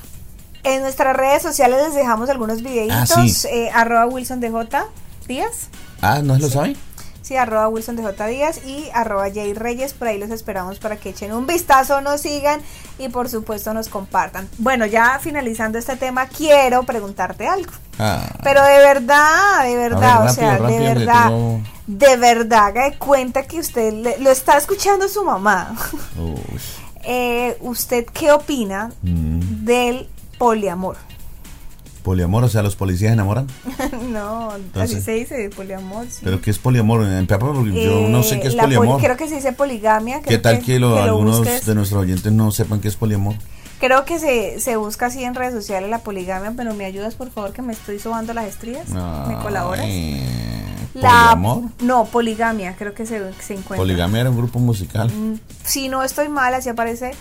En 0.66 0.82
nuestras 0.82 1.16
redes 1.16 1.42
sociales 1.42 1.80
les 1.86 1.96
dejamos 1.96 2.30
algunos 2.30 2.62
videitos. 2.62 3.12
Ah, 3.16 3.26
sí. 3.26 3.48
eh, 3.50 3.70
arroba 3.74 4.08
Wilson 4.08 4.42
DJ 4.42 4.52
Díaz. 5.26 5.70
Ah, 6.02 6.22
¿no 6.22 6.38
lo 6.38 6.50
saben? 6.50 6.76
Sí, 7.28 7.36
arroba 7.36 7.68
Wilson 7.68 7.98
DJ 7.98 8.28
Díaz 8.30 8.62
y 8.66 8.90
arroba 8.94 9.26
Jay 9.34 9.54
Reyes. 9.54 9.92
Por 9.94 10.08
ahí 10.08 10.18
los 10.18 10.30
esperamos 10.30 10.80
para 10.80 10.96
que 10.96 11.10
echen 11.10 11.34
un 11.34 11.46
vistazo, 11.46 12.00
nos 12.00 12.22
sigan 12.22 12.62
y 13.00 13.10
por 13.10 13.28
supuesto 13.28 13.74
nos 13.74 13.90
compartan. 13.90 14.48
Bueno, 14.60 14.86
ya 14.86 15.20
finalizando 15.22 15.78
este 15.78 15.98
tema, 15.98 16.28
quiero 16.28 16.84
preguntarte 16.84 17.46
algo. 17.46 17.74
Ah, 18.00 18.24
Pero 18.44 18.64
de 18.64 18.78
verdad, 18.78 19.64
de 19.66 19.76
verdad, 19.76 20.22
ver, 20.22 20.30
o 20.30 20.34
sea, 20.34 20.58
rápido, 20.58 20.80
de 20.80 20.94
verdad, 20.94 21.26
tengo- 21.26 21.62
de 21.88 22.16
verdad, 22.18 22.74
de 22.74 22.98
cuenta 22.98 23.44
que 23.44 23.60
usted 23.60 23.92
le- 23.92 24.20
lo 24.20 24.30
está 24.32 24.58
escuchando 24.58 25.10
su 25.10 25.26
mamá. 25.26 25.76
Eh, 27.10 27.58
¿Usted 27.62 28.06
qué 28.06 28.32
opina 28.34 28.90
mm, 29.02 29.40
del 29.66 30.10
poliamor? 30.38 30.98
Poliamor, 32.08 32.42
o 32.46 32.48
sea, 32.48 32.64
los 32.64 32.78
policías 32.78 33.12
enamoran. 33.12 33.48
no, 34.10 34.52
así 34.76 35.02
se 35.02 35.12
dice, 35.12 35.50
poliamor. 35.54 36.06
sí. 36.10 36.22
Pero 36.24 36.40
¿qué 36.40 36.52
es 36.52 36.58
poliamor? 36.58 37.04
En 37.04 37.28
porque 37.28 37.84
yo 37.84 38.08
no 38.08 38.24
sé 38.24 38.36
Eh, 38.36 38.40
qué 38.40 38.48
es 38.48 38.56
poli- 38.56 38.76
poliamor. 38.78 39.02
creo 39.02 39.18
que 39.18 39.28
se 39.28 39.36
dice 39.36 39.52
poligamia. 39.52 40.22
¿Qué 40.22 40.38
tal 40.38 40.60
que, 40.62 40.80
lo- 40.80 40.96
que 40.96 41.02
algunos 41.02 41.44
de 41.66 41.76
nuestros 41.76 42.02
oyentes 42.02 42.32
no 42.32 42.52
sepan 42.52 42.80
qué 42.80 42.88
es 42.88 42.96
poliamor? 42.96 43.36
Creo 43.82 44.06
que 44.06 44.20
se, 44.20 44.60
se 44.62 44.78
busca 44.78 45.08
así 45.08 45.24
en 45.26 45.36
redes 45.36 45.54
sociales 45.54 45.90
la 45.90 46.00
poligamia, 46.00 46.54
pero 46.56 46.74
me 46.74 46.86
ayudas 46.86 47.16
por 47.16 47.30
favor 47.30 47.52
que 47.52 47.62
me 47.62 47.74
estoy 47.74 48.00
sobando 48.00 48.34
las 48.34 48.46
estrías. 48.46 48.88
¿Me 48.90 49.36
colaboras? 49.44 49.86
La, 50.94 51.32
¿Poliamor? 51.36 51.64
no, 51.82 52.06
poligamia, 52.06 52.76
creo 52.78 52.94
que 52.94 53.06
se, 53.06 53.20
se 53.42 53.54
encuentra. 53.54 53.78
Poligamia 53.78 54.22
era 54.22 54.30
un 54.32 54.38
grupo 54.38 54.60
musical. 54.60 55.12
Mm, 55.14 55.34
Si 55.64 55.90
no 55.90 56.02
estoy 56.04 56.30
mal, 56.30 56.54
así 56.56 56.70
aparece 56.70 57.12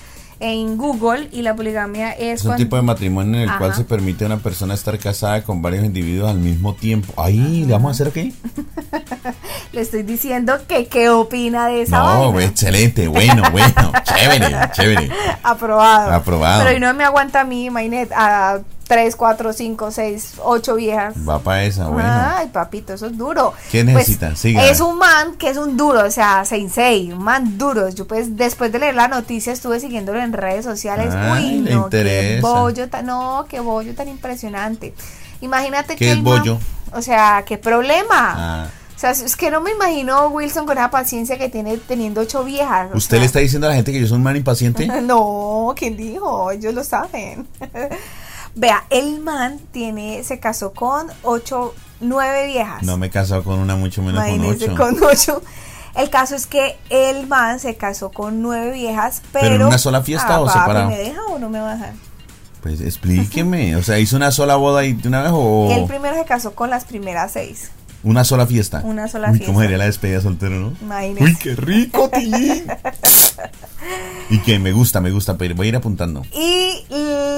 en 0.40 0.76
Google 0.76 1.28
y 1.32 1.42
la 1.42 1.54
poligamia 1.56 2.12
es 2.12 2.40
Es 2.40 2.42
un 2.42 2.48
cuando- 2.48 2.64
tipo 2.64 2.76
de 2.76 2.82
matrimonio 2.82 3.42
en 3.42 3.48
el 3.48 3.56
cual 3.58 3.74
se 3.74 3.84
permite 3.84 4.24
a 4.24 4.26
una 4.26 4.36
persona 4.38 4.74
estar 4.74 4.98
casada 4.98 5.42
con 5.42 5.62
varios 5.62 5.84
individuos 5.84 6.30
al 6.30 6.38
mismo 6.38 6.74
tiempo. 6.74 7.14
Ahí, 7.22 7.64
¿le 7.64 7.72
vamos 7.72 7.88
a 7.88 7.92
hacer 8.02 8.12
qué? 8.12 8.32
le 9.72 9.80
estoy 9.80 10.02
diciendo 10.02 10.54
que 10.68 10.86
qué 10.86 11.08
opina 11.10 11.66
de 11.68 11.82
esa 11.82 11.98
No, 11.98 12.32
vaina. 12.32 12.50
excelente, 12.50 13.08
bueno, 13.08 13.42
bueno, 13.50 13.92
chévere, 14.04 14.54
chévere. 14.72 15.10
Aprobado. 15.42 16.12
Aprobado. 16.12 16.64
Pero 16.64 16.76
y 16.76 16.80
no 16.80 16.92
me 16.94 17.04
aguanta 17.04 17.40
a 17.40 17.44
mí, 17.44 17.70
Mainet, 17.70 18.10
a 18.14 18.60
3, 18.86 19.16
4, 19.16 19.52
5, 19.52 19.90
6, 19.90 20.32
8 20.44 20.74
viejas. 20.76 21.14
Va 21.28 21.40
para 21.40 21.64
esa, 21.64 21.88
bueno. 21.88 22.08
Ay, 22.08 22.46
papito, 22.48 22.92
eso 22.94 23.06
es 23.06 23.18
duro. 23.18 23.52
¿Qué 23.72 23.82
Pues, 23.82 23.94
necesita? 23.96 24.36
Siga. 24.36 24.64
Es 24.66 24.80
un 24.80 24.96
man 24.98 25.34
que 25.36 25.50
es 25.50 25.56
un 25.56 25.76
duro, 25.76 26.04
o 26.04 26.10
sea, 26.10 26.44
sensei, 26.44 27.10
un 27.12 27.22
man 27.24 27.58
duro. 27.58 27.88
Yo 27.88 28.06
pues 28.06 28.36
después 28.36 28.70
de 28.70 28.78
leer 28.78 28.94
la 28.94 29.08
noticia 29.08 29.52
estuve 29.52 29.80
siguiéndolo 29.80 30.20
en 30.22 30.32
redes 30.32 30.64
sociales. 30.64 31.12
Ay, 31.14 31.64
Uy, 31.66 31.74
no, 31.74 31.88
qué 31.90 32.38
bollo 32.40 32.88
tan, 32.88 33.06
no, 33.06 33.46
qué 33.48 33.58
bollo 33.60 33.94
tan 33.94 34.08
impresionante. 34.08 34.94
Imagínate 35.40 35.94
¿Qué 35.96 36.04
que 36.04 36.10
es 36.12 36.16
el 36.18 36.22
man- 36.22 36.38
bollo? 36.38 36.58
o 36.92 37.02
sea, 37.02 37.42
qué 37.44 37.58
problema. 37.58 38.34
Ah, 38.36 38.66
O 38.94 38.98
sea, 38.98 39.10
es 39.10 39.36
que 39.36 39.50
no 39.50 39.60
me 39.60 39.72
imagino 39.72 40.28
Wilson 40.28 40.64
con 40.64 40.78
esa 40.78 40.90
paciencia 40.90 41.36
que 41.36 41.48
tiene 41.50 41.76
teniendo 41.76 42.20
ocho 42.22 42.44
viejas. 42.44 42.88
¿Usted 42.94 43.16
sea. 43.16 43.20
le 43.20 43.26
está 43.26 43.38
diciendo 43.40 43.66
a 43.66 43.70
la 43.70 43.76
gente 43.76 43.92
que 43.92 44.00
yo 44.00 44.06
soy 44.06 44.16
un 44.16 44.22
man 44.22 44.36
impaciente? 44.36 44.86
No, 45.02 45.74
¿quién 45.76 45.96
dijo? 45.96 46.50
Ellos 46.52 46.72
lo 46.72 46.82
saben. 46.84 47.46
Vea, 48.56 48.84
el 48.88 49.20
man 49.20 49.60
tiene, 49.70 50.24
se 50.24 50.40
casó 50.40 50.72
con 50.72 51.08
ocho, 51.22 51.74
nueve 52.00 52.46
viejas. 52.46 52.82
No 52.82 52.96
me 52.96 53.10
casado 53.10 53.44
con 53.44 53.58
una, 53.58 53.76
mucho 53.76 54.02
menos 54.02 54.24
con 54.24 54.44
ocho. 54.46 54.74
con 54.76 55.02
ocho. 55.04 55.42
El 55.94 56.08
caso 56.10 56.34
es 56.34 56.46
que 56.46 56.78
el 56.88 57.26
man 57.26 57.60
se 57.60 57.76
casó 57.76 58.10
con 58.10 58.40
nueve 58.40 58.72
viejas, 58.72 59.20
pero... 59.32 59.44
¿Pero 59.44 59.54
en 59.56 59.62
una 59.66 59.78
sola 59.78 60.02
fiesta 60.02 60.36
Ah, 60.36 60.40
o 60.40 60.48
separado? 60.48 60.88
¿Me 60.88 60.96
deja 60.98 61.22
o 61.26 61.38
no 61.38 61.48
me 61.50 61.60
va 61.60 61.72
a 61.72 61.74
dejar? 61.74 61.92
Pues 62.62 62.80
explíqueme, 62.80 63.76
o 63.76 63.82
sea, 63.82 63.98
¿hizo 63.98 64.16
una 64.16 64.30
sola 64.32 64.56
boda 64.56 64.84
y 64.84 64.94
de 64.94 65.06
una 65.08 65.22
vez 65.22 65.32
o 65.34 65.68
El 65.74 65.84
primero 65.84 66.16
se 66.16 66.24
casó 66.24 66.54
con 66.54 66.70
las 66.70 66.84
primeras 66.84 67.32
seis. 67.32 67.70
Una 68.06 68.24
sola 68.24 68.46
fiesta? 68.46 68.80
Una 68.84 69.08
sola 69.08 69.28
Uy, 69.30 69.34
fiesta. 69.38 69.46
¿Cómo 69.52 69.60
sería 69.60 69.78
la 69.78 69.84
despedida 69.84 70.20
soltero, 70.20 70.54
no? 70.60 70.72
Imagínese. 70.80 71.24
Uy, 71.24 71.36
qué 71.36 71.54
rico, 71.56 72.08
Tilín. 72.14 72.64
y 74.30 74.38
que 74.38 74.58
me 74.58 74.72
gusta, 74.72 75.00
me 75.00 75.10
gusta, 75.10 75.36
pero 75.36 75.54
voy 75.54 75.66
a 75.66 75.68
ir 75.70 75.76
apuntando. 75.76 76.22
Y 76.32 76.84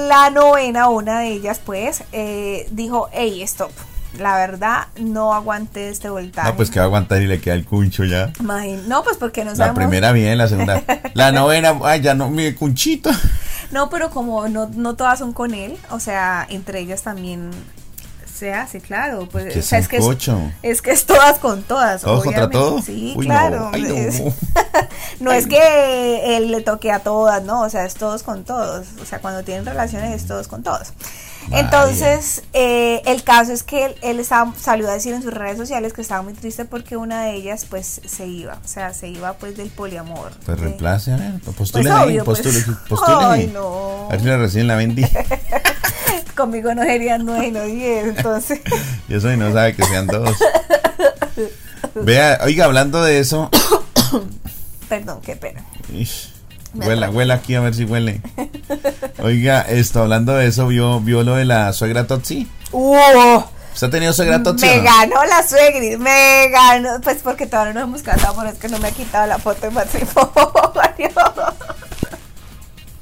la 0.07 0.29
novena, 0.29 0.89
una 0.89 1.19
de 1.19 1.29
ellas, 1.33 1.59
pues, 1.63 2.03
eh, 2.11 2.67
dijo, 2.71 3.09
hey, 3.13 3.41
stop. 3.43 3.71
La 4.17 4.35
verdad, 4.37 4.87
no 4.99 5.33
aguanté 5.35 5.89
este 5.89 6.09
voltaje. 6.09 6.49
No, 6.49 6.55
pues 6.55 6.71
que 6.71 6.79
va 6.79 6.85
a 6.85 6.87
aguantar 6.87 7.21
y 7.21 7.27
le 7.27 7.39
queda 7.39 7.53
el 7.53 7.63
cuncho 7.63 8.05
ya. 8.05 8.33
Imagín- 8.39 8.87
No, 8.87 9.03
pues 9.03 9.17
porque 9.17 9.43
no 9.43 9.51
La 9.51 9.55
sabemos. 9.57 9.77
primera 9.77 10.11
bien, 10.11 10.35
la 10.39 10.47
segunda. 10.47 10.83
La 11.13 11.31
novena, 11.31 11.77
ay, 11.83 12.01
ya 12.01 12.15
no, 12.15 12.29
mi 12.31 12.51
cunchito. 12.53 13.11
No, 13.71 13.91
pero 13.91 14.09
como 14.09 14.47
no, 14.49 14.67
no 14.73 14.95
todas 14.95 15.19
son 15.19 15.31
con 15.31 15.53
él, 15.53 15.77
o 15.91 15.99
sea, 15.99 16.45
entre 16.49 16.79
ellas 16.79 17.03
también 17.03 17.51
se 18.39 18.53
hace, 18.53 18.79
claro. 18.81 19.27
Pues, 19.31 19.55
o 19.55 19.61
sea, 19.61 19.79
es 19.79 19.87
que 19.87 19.97
es, 19.97 20.05
es 20.63 20.81
que 20.81 20.91
es 20.91 21.05
todas 21.05 21.37
con 21.39 21.63
todas. 21.63 22.01
¿Todos 22.01 22.23
contra 22.23 22.49
todos? 22.49 22.85
Sí, 22.85 23.13
Uy, 23.17 23.27
no, 23.27 23.33
claro. 23.33 23.69
ay, 23.73 23.81
no. 23.83 23.95
es, 23.95 24.21
no 25.19 25.31
es 25.31 25.47
que 25.47 26.37
él 26.37 26.51
le 26.51 26.61
toque 26.61 26.91
a 26.91 26.99
todas, 26.99 27.43
no, 27.43 27.61
o 27.61 27.69
sea, 27.69 27.85
es 27.85 27.95
todos 27.95 28.23
con 28.23 28.43
todos. 28.45 28.87
O 29.01 29.05
sea, 29.05 29.19
cuando 29.19 29.43
tienen 29.43 29.65
relaciones 29.65 30.21
es 30.21 30.27
todos 30.27 30.47
con 30.47 30.63
todos. 30.63 30.93
Vaya. 31.49 31.61
Entonces, 31.63 32.43
eh, 32.53 33.01
el 33.05 33.23
caso 33.23 33.53
es 33.53 33.63
que 33.63 33.85
él, 33.85 33.95
él 34.01 34.19
estaba, 34.19 34.53
salió 34.59 34.87
a 34.89 34.93
decir 34.93 35.13
en 35.15 35.23
sus 35.23 35.33
redes 35.33 35.57
sociales 35.57 35.93
que 35.93 36.01
estaba 36.01 36.21
muy 36.21 36.33
triste 36.33 36.65
porque 36.65 36.95
una 36.97 37.23
de 37.23 37.33
ellas, 37.33 37.65
pues, 37.67 38.01
se 38.05 38.27
iba. 38.27 38.59
O 38.63 38.67
sea, 38.67 38.93
se 38.93 39.07
iba, 39.07 39.33
pues, 39.33 39.57
del 39.57 39.69
poliamor. 39.69 40.31
Pues 40.45 40.57
de- 40.57 40.63
reemplace, 40.65 41.11
a 41.13 41.17
ver, 41.17 41.39
postule 41.39 41.83
Pues 41.89 41.95
ahí, 41.95 42.05
obvio, 42.07 42.25
pues. 42.25 42.41
postule, 42.41 42.77
postule. 42.89 43.25
Ay, 43.25 43.47
no. 43.53 44.05
A 44.07 44.11
ver 44.11 44.19
si 44.19 44.25
la 44.27 44.37
recién 44.37 44.67
la 44.67 44.75
vendí. 44.75 45.05
Conmigo 46.39 46.73
no 46.73 46.83
serían 46.83 47.25
nueve, 47.25 47.51
no 47.51 47.63
diez, 47.63 48.15
entonces. 48.15 48.61
Y 49.09 49.15
eso 49.15 49.29
y 49.29 49.35
no 49.35 49.51
sabe 49.51 49.75
que 49.75 49.83
sean 49.83 50.07
dos. 50.07 50.37
Vea, 51.95 52.39
oiga, 52.45 52.63
hablando 52.63 53.03
de 53.03 53.19
eso. 53.19 53.49
Perdón, 54.89 55.19
qué 55.21 55.35
pena. 55.35 55.61
ish, 55.93 56.31
Huela, 56.73 57.09
huela 57.09 57.33
aquí 57.33 57.55
a 57.55 57.59
ver 57.59 57.75
si 57.75 57.83
huele. 57.83 58.21
Oiga, 59.21 59.63
esto, 59.63 60.01
hablando 60.01 60.33
de 60.33 60.47
eso, 60.47 60.67
vio, 60.67 61.01
vio 61.01 61.23
lo 61.23 61.35
de 61.35 61.43
la 61.43 61.73
suegra 61.73 62.07
Totsi. 62.07 62.47
¡Uh! 62.71 63.43
¿Usted 63.73 63.87
ha 63.87 63.89
tenido 63.89 64.13
suegra 64.13 64.41
Totsi? 64.41 64.65
Me 64.65 64.77
no? 64.77 64.83
ganó 64.83 65.25
la 65.25 65.45
suegri, 65.45 65.97
me 65.97 66.47
ganó. 66.51 67.01
Pues 67.01 67.17
porque 67.21 67.47
todavía 67.47 67.73
no 67.73 67.81
nos 67.81 67.89
hemos 67.89 68.01
casado, 68.03 68.33
pero 68.37 68.49
es 68.49 68.57
que 68.59 68.69
no 68.69 68.79
me 68.79 68.87
ha 68.87 68.91
quitado 68.91 69.27
la 69.27 69.39
foto 69.39 69.59
de 69.61 69.71
matrimonio. 69.71 70.53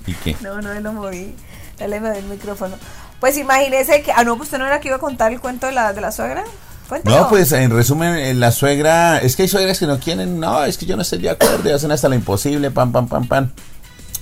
¿Y 0.08 0.14
qué? 0.16 0.36
No, 0.42 0.60
no 0.60 0.74
me 0.74 0.82
lo 0.82 0.94
moví. 0.94 1.36
Dale, 1.78 2.00
me 2.00 2.10
doy 2.10 2.18
el 2.18 2.26
micrófono. 2.26 2.76
Pues 3.20 3.38
imagínese 3.38 4.02
que. 4.04 4.12
Ah, 4.12 4.24
no, 4.24 4.38
pues 4.38 4.48
usted 4.48 4.58
no 4.60 4.68
era 4.68 4.80
que 4.80 4.90
iba 4.90 4.98
a 4.98 5.00
contar 5.00 5.32
el 5.32 5.40
cuento 5.40 5.66
de 5.68 5.74
la, 5.74 5.94
de 5.94 6.02
la 6.02 6.12
suegra. 6.12 6.44
Cuéntalo. 6.88 7.18
No, 7.18 7.30
pues 7.30 7.52
en 7.52 7.72
resumen, 7.72 8.16
eh, 8.16 8.34
la 8.34 8.52
suegra, 8.52 9.18
es 9.18 9.36
que 9.36 9.42
hay 9.44 9.48
suegras 9.50 9.78
que 9.80 9.86
no 9.88 10.00
quieren, 10.00 10.40
no, 10.40 10.64
es 10.64 10.78
que 10.78 10.86
yo 10.86 10.96
no 10.96 11.02
estoy 11.02 11.20
de 11.20 11.32
acuerdo 11.32 11.76
hacen 11.76 11.92
hasta 11.92 12.08
lo 12.08 12.16
imposible, 12.16 12.72
pam, 12.72 12.94
pam, 12.94 13.08
pam, 13.10 13.28
pam. 13.28 13.52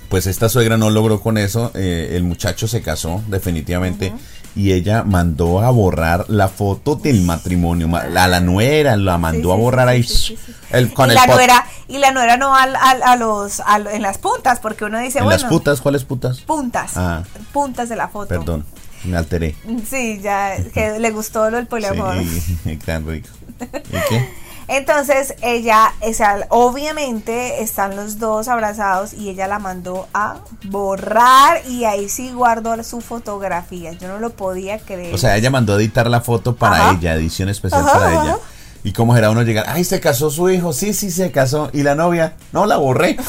Pues 0.10 0.26
esta 0.28 0.50
suegra 0.50 0.76
no 0.78 0.90
logró 0.90 1.20
con 1.22 1.38
eso, 1.38 1.72
eh, 1.76 2.14
el 2.14 2.24
muchacho 2.24 2.68
se 2.68 2.82
casó 2.82 3.22
definitivamente 3.28 4.14
y 4.56 4.72
ella 4.72 5.04
mandó 5.04 5.62
a 5.62 5.70
borrar 5.70 6.26
la 6.30 6.48
foto 6.48 6.96
del 6.96 7.22
matrimonio, 7.22 7.88
ma- 7.88 8.00
a 8.16 8.28
la 8.28 8.40
nuera 8.40 8.96
la 8.98 9.18
mandó 9.20 9.50
Sí, 9.50 9.54
a 9.54 9.58
borrar 9.62 9.88
ahí 9.90 10.02
sí, 10.04 10.16
sí, 10.16 10.38
sí. 10.46 10.54
el, 10.72 10.94
con 10.94 11.10
y, 11.10 11.12
el 11.12 11.16
la 11.18 11.28
nuera, 11.28 11.66
y 11.88 11.98
la 12.00 12.12
nuera 12.12 12.38
no 12.38 12.56
al- 12.56 12.76
al- 12.76 13.04
a, 13.04 13.16
los, 13.16 13.60
a 13.60 13.78
en 13.92 14.02
las 14.02 14.18
puntas, 14.18 14.60
porque 14.60 14.86
uno 14.86 14.98
dice, 15.00 15.20
en 15.20 15.26
bueno. 15.26 15.40
las 15.40 15.50
putas, 15.50 15.82
¿cuáles 15.82 16.04
putas? 16.04 16.40
Puntas. 16.42 16.94
Ah. 16.96 17.24
Puntas 17.52 17.90
de 17.90 17.96
la 17.96 18.08
foto. 18.08 18.30
Perdón, 18.30 18.64
me 19.06 19.18
alteré. 19.18 19.56
Sí, 19.90 20.20
ya, 20.22 20.56
que 20.74 21.00
le 21.00 21.12
gustó 21.12 21.50
lo 21.50 21.58
del 21.58 21.68
poliamor. 21.68 22.18
Sí, 22.64 22.78
tan 22.86 23.08
rico. 23.08 23.30
¿Y 23.60 24.10
qué? 24.10 24.30
Entonces 24.68 25.36
ella, 25.44 25.94
o 26.02 26.12
sea, 26.14 26.48
obviamente 26.50 27.62
están 27.62 27.96
los 27.96 28.18
dos 28.18 28.48
abrazados 28.48 29.14
y 29.14 29.30
ella 29.30 29.48
la 29.48 29.60
mandó 29.60 30.08
a 30.14 30.38
borrar 30.64 31.62
y 31.70 31.86
ahí 31.86 32.10
sí 32.10 32.32
guardó 32.32 32.82
su 32.84 33.00
fotografía. 33.02 33.92
Yo 33.94 34.08
no 34.08 34.18
lo 34.18 34.32
podía 34.32 34.80
creer. 34.80 35.14
O 35.14 35.20
sea, 35.20 35.38
ella 35.38 35.52
mandó 35.52 35.74
a 35.74 35.78
editar 35.78 36.10
la 36.10 36.22
foto 36.22 36.56
para 36.56 36.90
Ajá. 36.90 36.98
ella, 37.00 37.14
edición 37.14 37.50
especial 37.50 37.82
Ajá, 37.82 37.94
para 37.94 38.08
ajá. 38.08 38.24
ella. 38.24 38.38
¿Y 38.84 38.94
cómo 38.94 39.14
será 39.16 39.30
uno 39.30 39.44
llegar? 39.44 39.66
Ay, 39.68 39.84
se 39.84 40.00
casó 40.00 40.32
su 40.32 40.50
hijo. 40.50 40.74
Sí, 40.74 40.94
sí, 40.94 41.12
se 41.12 41.32
casó. 41.32 41.70
¿Y 41.74 41.84
la 41.84 41.96
novia? 41.96 42.34
No, 42.52 42.66
la 42.66 42.78
borré. 42.78 43.18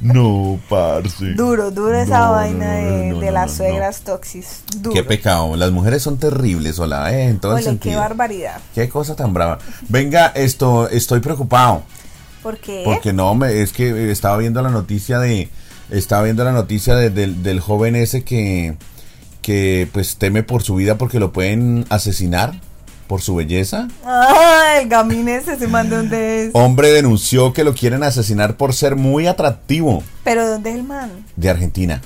no, 0.00 0.58
parce. 0.68 1.34
duro, 1.34 1.70
duro 1.70 1.98
esa 1.98 2.18
No, 2.26 2.32
vaina 2.32 2.72
de, 2.74 3.08
no, 3.10 3.20
de 3.20 3.26
no, 3.26 3.32
las 3.32 3.52
suegras 3.52 4.00
toxis. 4.00 4.62
Duro. 4.76 4.94
Qué 4.94 5.02
pecado. 5.04 5.56
Las 5.56 5.70
mujeres 5.72 6.02
son 6.02 6.18
terribles, 6.18 6.78
hola, 6.78 7.12
eh, 7.12 7.24
en 7.28 7.38
todo 7.40 7.56
el 7.58 7.66
Ole, 7.66 7.78
qué 7.78 7.96
barbaridad. 7.96 8.60
Qué 8.74 8.88
cosa 8.88 9.16
tan 9.16 9.32
brava. 9.34 9.58
Venga, 9.88 10.28
esto, 10.34 10.88
estoy 10.88 11.20
preocupado. 11.20 11.82
¿Por 12.42 12.58
qué? 12.58 12.82
Porque 12.84 13.12
no, 13.12 13.34
me, 13.34 13.60
es 13.60 13.72
que 13.72 14.10
estaba 14.10 14.36
viendo 14.38 14.62
la 14.62 14.70
noticia 14.70 15.18
de, 15.18 15.48
estaba 15.90 16.22
viendo 16.22 16.42
la 16.44 16.52
noticia 16.52 16.94
de- 16.94 17.10
del, 17.10 17.42
del 17.42 17.60
joven 17.60 17.96
ese 17.96 18.24
que, 18.24 18.76
que 19.42 19.88
pues 19.92 20.16
teme 20.16 20.42
por 20.42 20.62
su 20.62 20.74
vida 20.76 20.96
porque 20.96 21.18
lo 21.20 21.32
pueden 21.32 21.84
asesinar 21.90 22.54
por 23.10 23.22
su 23.22 23.34
belleza. 23.34 23.88
El 24.80 24.88
gamín 24.88 25.28
ese 25.28 25.56
se 25.58 25.66
mandó 25.66 25.96
donde 25.96 26.44
es. 26.44 26.50
Hombre 26.52 26.92
denunció 26.92 27.52
que 27.52 27.64
lo 27.64 27.74
quieren 27.74 28.04
asesinar 28.04 28.56
por 28.56 28.72
ser 28.72 28.94
muy 28.94 29.26
atractivo 29.26 30.04
Pero 30.22 30.48
¿dónde 30.48 30.70
es 30.70 30.76
el 30.76 30.84
man? 30.84 31.10
de 31.34 31.50
Argentina, 31.50 32.00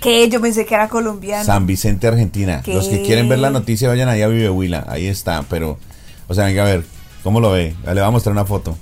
Que 0.00 0.28
yo 0.28 0.40
pensé 0.40 0.64
que 0.64 0.76
era 0.76 0.88
colombiano. 0.88 1.44
San 1.44 1.66
Vicente, 1.66 2.06
Argentina. 2.06 2.62
¿Qué? 2.64 2.72
Los 2.72 2.86
que 2.86 3.02
quieren 3.02 3.28
ver 3.28 3.40
la 3.40 3.50
noticia 3.50 3.88
vayan 3.88 4.08
ahí 4.08 4.22
a 4.22 4.28
Vive 4.28 4.48
Huila, 4.48 4.84
ahí 4.86 5.08
está, 5.08 5.42
pero, 5.50 5.76
o 6.28 6.34
sea, 6.34 6.44
venga 6.44 6.62
a 6.62 6.66
ver, 6.66 6.84
¿cómo 7.24 7.40
lo 7.40 7.50
ve? 7.50 7.74
Le 7.84 7.94
voy 7.94 8.02
a 8.02 8.10
mostrar 8.10 8.32
una 8.32 8.44
foto. 8.44 8.78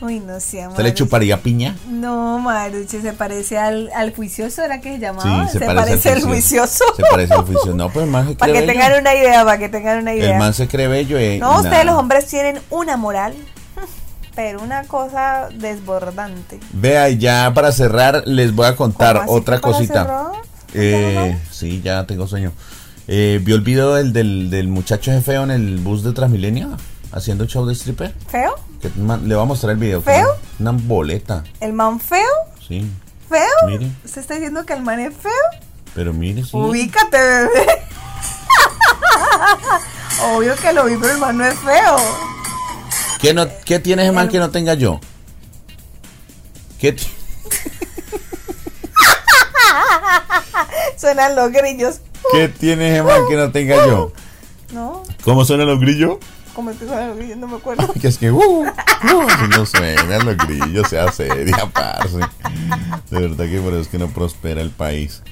Uy, 0.00 0.20
no 0.20 0.38
sé, 0.38 0.66
¿Usted 0.68 0.84
le 0.84 0.94
chuparía 0.94 1.42
piña? 1.42 1.76
No, 1.88 2.38
Maruche, 2.38 3.00
se 3.02 3.12
parece 3.14 3.58
al, 3.58 3.90
al 3.96 4.14
juicioso, 4.14 4.62
¿era 4.62 4.80
que 4.80 4.90
se 4.90 4.94
Sí, 4.96 5.00
llamaba? 5.00 5.46
se, 5.48 5.58
se, 5.58 5.66
parece, 5.66 5.74
parece 5.86 6.10
al 6.10 6.22
juicioso. 6.22 6.84
Se 6.96 7.02
parece 7.10 7.34
al 7.34 7.42
juicioso. 7.44 7.74
No, 7.74 7.90
pues 7.90 8.04
el 8.04 8.10
man 8.12 8.28
se 8.28 8.34
para 8.36 8.52
cree 8.52 8.60
que 8.62 8.66
bello. 8.68 8.80
tengan 8.80 9.00
una 9.00 9.14
idea, 9.14 9.44
para 9.44 9.58
que 9.58 9.68
tengan 9.68 9.98
una 9.98 10.14
idea. 10.14 10.32
El 10.34 10.38
man 10.38 10.54
se 10.54 10.68
cree 10.68 10.86
bello. 10.86 11.18
eh, 11.18 11.38
no, 11.40 11.56
ustedes 11.56 11.84
los 11.84 11.96
hombres 11.96 12.26
tienen 12.26 12.60
una 12.70 12.96
moral, 12.96 13.34
pero 14.36 14.62
una 14.62 14.84
cosa 14.84 15.48
desbordante. 15.52 16.60
Vea, 16.72 17.08
y 17.10 17.18
ya 17.18 17.50
para 17.52 17.72
cerrar 17.72 18.22
les 18.26 18.54
voy 18.54 18.66
a 18.66 18.76
contar 18.76 19.16
¿Cómo 19.16 19.24
así 19.32 19.40
otra 19.40 19.56
que 19.56 19.62
para 19.62 19.74
cosita. 19.74 20.32
Eh, 20.74 21.38
sí, 21.50 21.80
ya 21.82 22.06
tengo 22.06 22.28
sueño. 22.28 22.52
Eh, 23.08 23.40
¿Vio 23.42 23.56
el 23.56 23.62
video 23.62 23.94
del, 23.94 24.12
del, 24.12 24.48
del 24.50 24.68
muchacho 24.68 25.10
ese 25.10 25.22
feo 25.22 25.42
en 25.42 25.50
el 25.50 25.78
bus 25.78 26.04
de 26.04 26.12
Transmilenio? 26.12 26.76
Haciendo 27.12 27.46
show 27.46 27.64
de 27.66 27.74
stripper. 27.74 28.14
¿Feo? 28.30 28.54
Que 28.82 28.90
man- 28.96 29.26
le 29.28 29.34
voy 29.34 29.42
a 29.44 29.46
mostrar 29.46 29.72
el 29.72 29.78
video. 29.78 30.02
¿Feo? 30.02 30.28
Una 30.58 30.72
boleta. 30.72 31.44
¿El 31.60 31.72
man 31.72 31.98
feo? 32.00 32.28
Sí. 32.66 32.90
¿Feo? 33.28 33.46
Mire. 33.66 33.90
¿Usted 34.04 34.20
está 34.20 34.34
diciendo 34.34 34.64
que 34.66 34.72
el 34.74 34.82
man 34.82 35.00
es 35.00 35.14
feo? 35.16 35.32
Pero 35.94 36.12
mire, 36.12 36.42
sí. 36.44 36.50
Ubícate, 36.52 37.16
bebé. 37.18 37.66
Obvio 40.34 40.54
que 40.56 40.72
lo 40.72 40.84
vi, 40.84 40.96
pero 40.96 41.12
el 41.14 41.18
man 41.18 41.38
no 41.38 41.44
es 41.46 41.58
feo. 41.58 41.96
¿Qué, 43.20 43.32
no, 43.34 43.46
¿Qué 43.64 43.78
tiene 43.78 44.02
ese 44.04 44.12
man 44.12 44.28
que 44.28 44.38
no 44.38 44.50
tenga 44.50 44.74
yo? 44.74 45.00
¿Qué 46.78 46.94
Suenan 50.96 51.34
los 51.36 51.50
grillos. 51.52 52.00
¿Qué 52.32 52.48
tiene 52.48 52.90
ese 52.92 53.02
man 53.02 53.22
que 53.28 53.36
no 53.36 53.50
tenga 53.50 53.86
yo? 53.86 54.12
¿No? 54.72 55.02
¿Cómo 55.24 55.44
suenan 55.44 55.66
los 55.66 55.80
grillos? 55.80 56.18
¿Cómo? 56.58 56.72
No 57.36 57.46
me 57.46 57.56
acuerdo. 57.56 57.86
Que 58.00 58.08
es 58.08 58.18
que, 58.18 58.32
uh, 58.32 58.40
uh, 58.40 58.66
no 59.48 59.64
suenan 59.64 60.26
los 60.26 60.36
grillos, 60.38 60.88
sea 60.88 61.12
seria, 61.12 61.70
parce. 61.72 62.18
De 63.12 63.20
verdad 63.20 63.44
que 63.44 63.60
por 63.60 63.74
eso 63.74 63.82
es 63.82 63.86
que 63.86 63.96
no 63.96 64.08
prospera 64.08 64.60
el 64.60 64.70
país. 64.70 65.22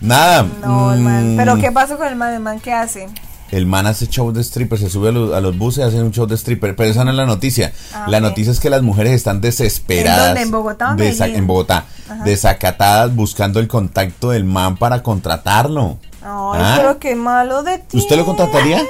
Nada. 0.00 0.44
No, 0.60 0.92
el 0.92 0.98
man. 0.98 1.34
mm, 1.34 1.36
¿Pero 1.36 1.58
qué 1.58 1.70
pasó 1.70 1.96
con 1.96 2.08
el 2.08 2.16
man? 2.16 2.34
¿El 2.34 2.40
man 2.40 2.58
qué 2.58 2.72
hace? 2.72 3.08
El 3.52 3.66
man 3.66 3.86
hace 3.86 4.08
show 4.08 4.32
de 4.32 4.40
stripper, 4.40 4.80
se 4.80 4.90
sube 4.90 5.10
a 5.10 5.12
los, 5.12 5.32
a 5.32 5.40
los 5.40 5.56
buses 5.56 5.84
y 5.84 5.86
hace 5.86 6.02
un 6.02 6.10
show 6.10 6.26
de 6.26 6.34
stripper. 6.34 6.74
Pero 6.74 6.90
esa 6.90 7.04
no 7.04 7.12
es 7.12 7.16
la 7.16 7.26
noticia. 7.26 7.72
Ah, 7.94 8.06
la 8.08 8.18
noticia 8.18 8.50
es 8.50 8.58
que 8.58 8.68
las 8.68 8.82
mujeres 8.82 9.12
están 9.12 9.40
desesperadas. 9.40 10.18
¿En 10.18 10.26
dónde? 10.26 10.42
¿En 10.42 10.50
Bogotá 10.50 10.96
en 10.98 11.46
Bogotá. 11.46 11.84
Desacatadas 12.24 13.14
buscando 13.14 13.60
el 13.60 13.68
contacto 13.68 14.30
del 14.30 14.42
man 14.42 14.76
para 14.76 15.04
contratarlo. 15.04 15.98
Ay, 16.20 16.60
¿Ah? 16.60 16.74
pero 16.78 16.98
qué 16.98 17.14
malo 17.14 17.62
de 17.62 17.78
ti. 17.78 17.96
¿Usted 17.96 18.16
lo 18.16 18.24
contrataría? 18.24 18.82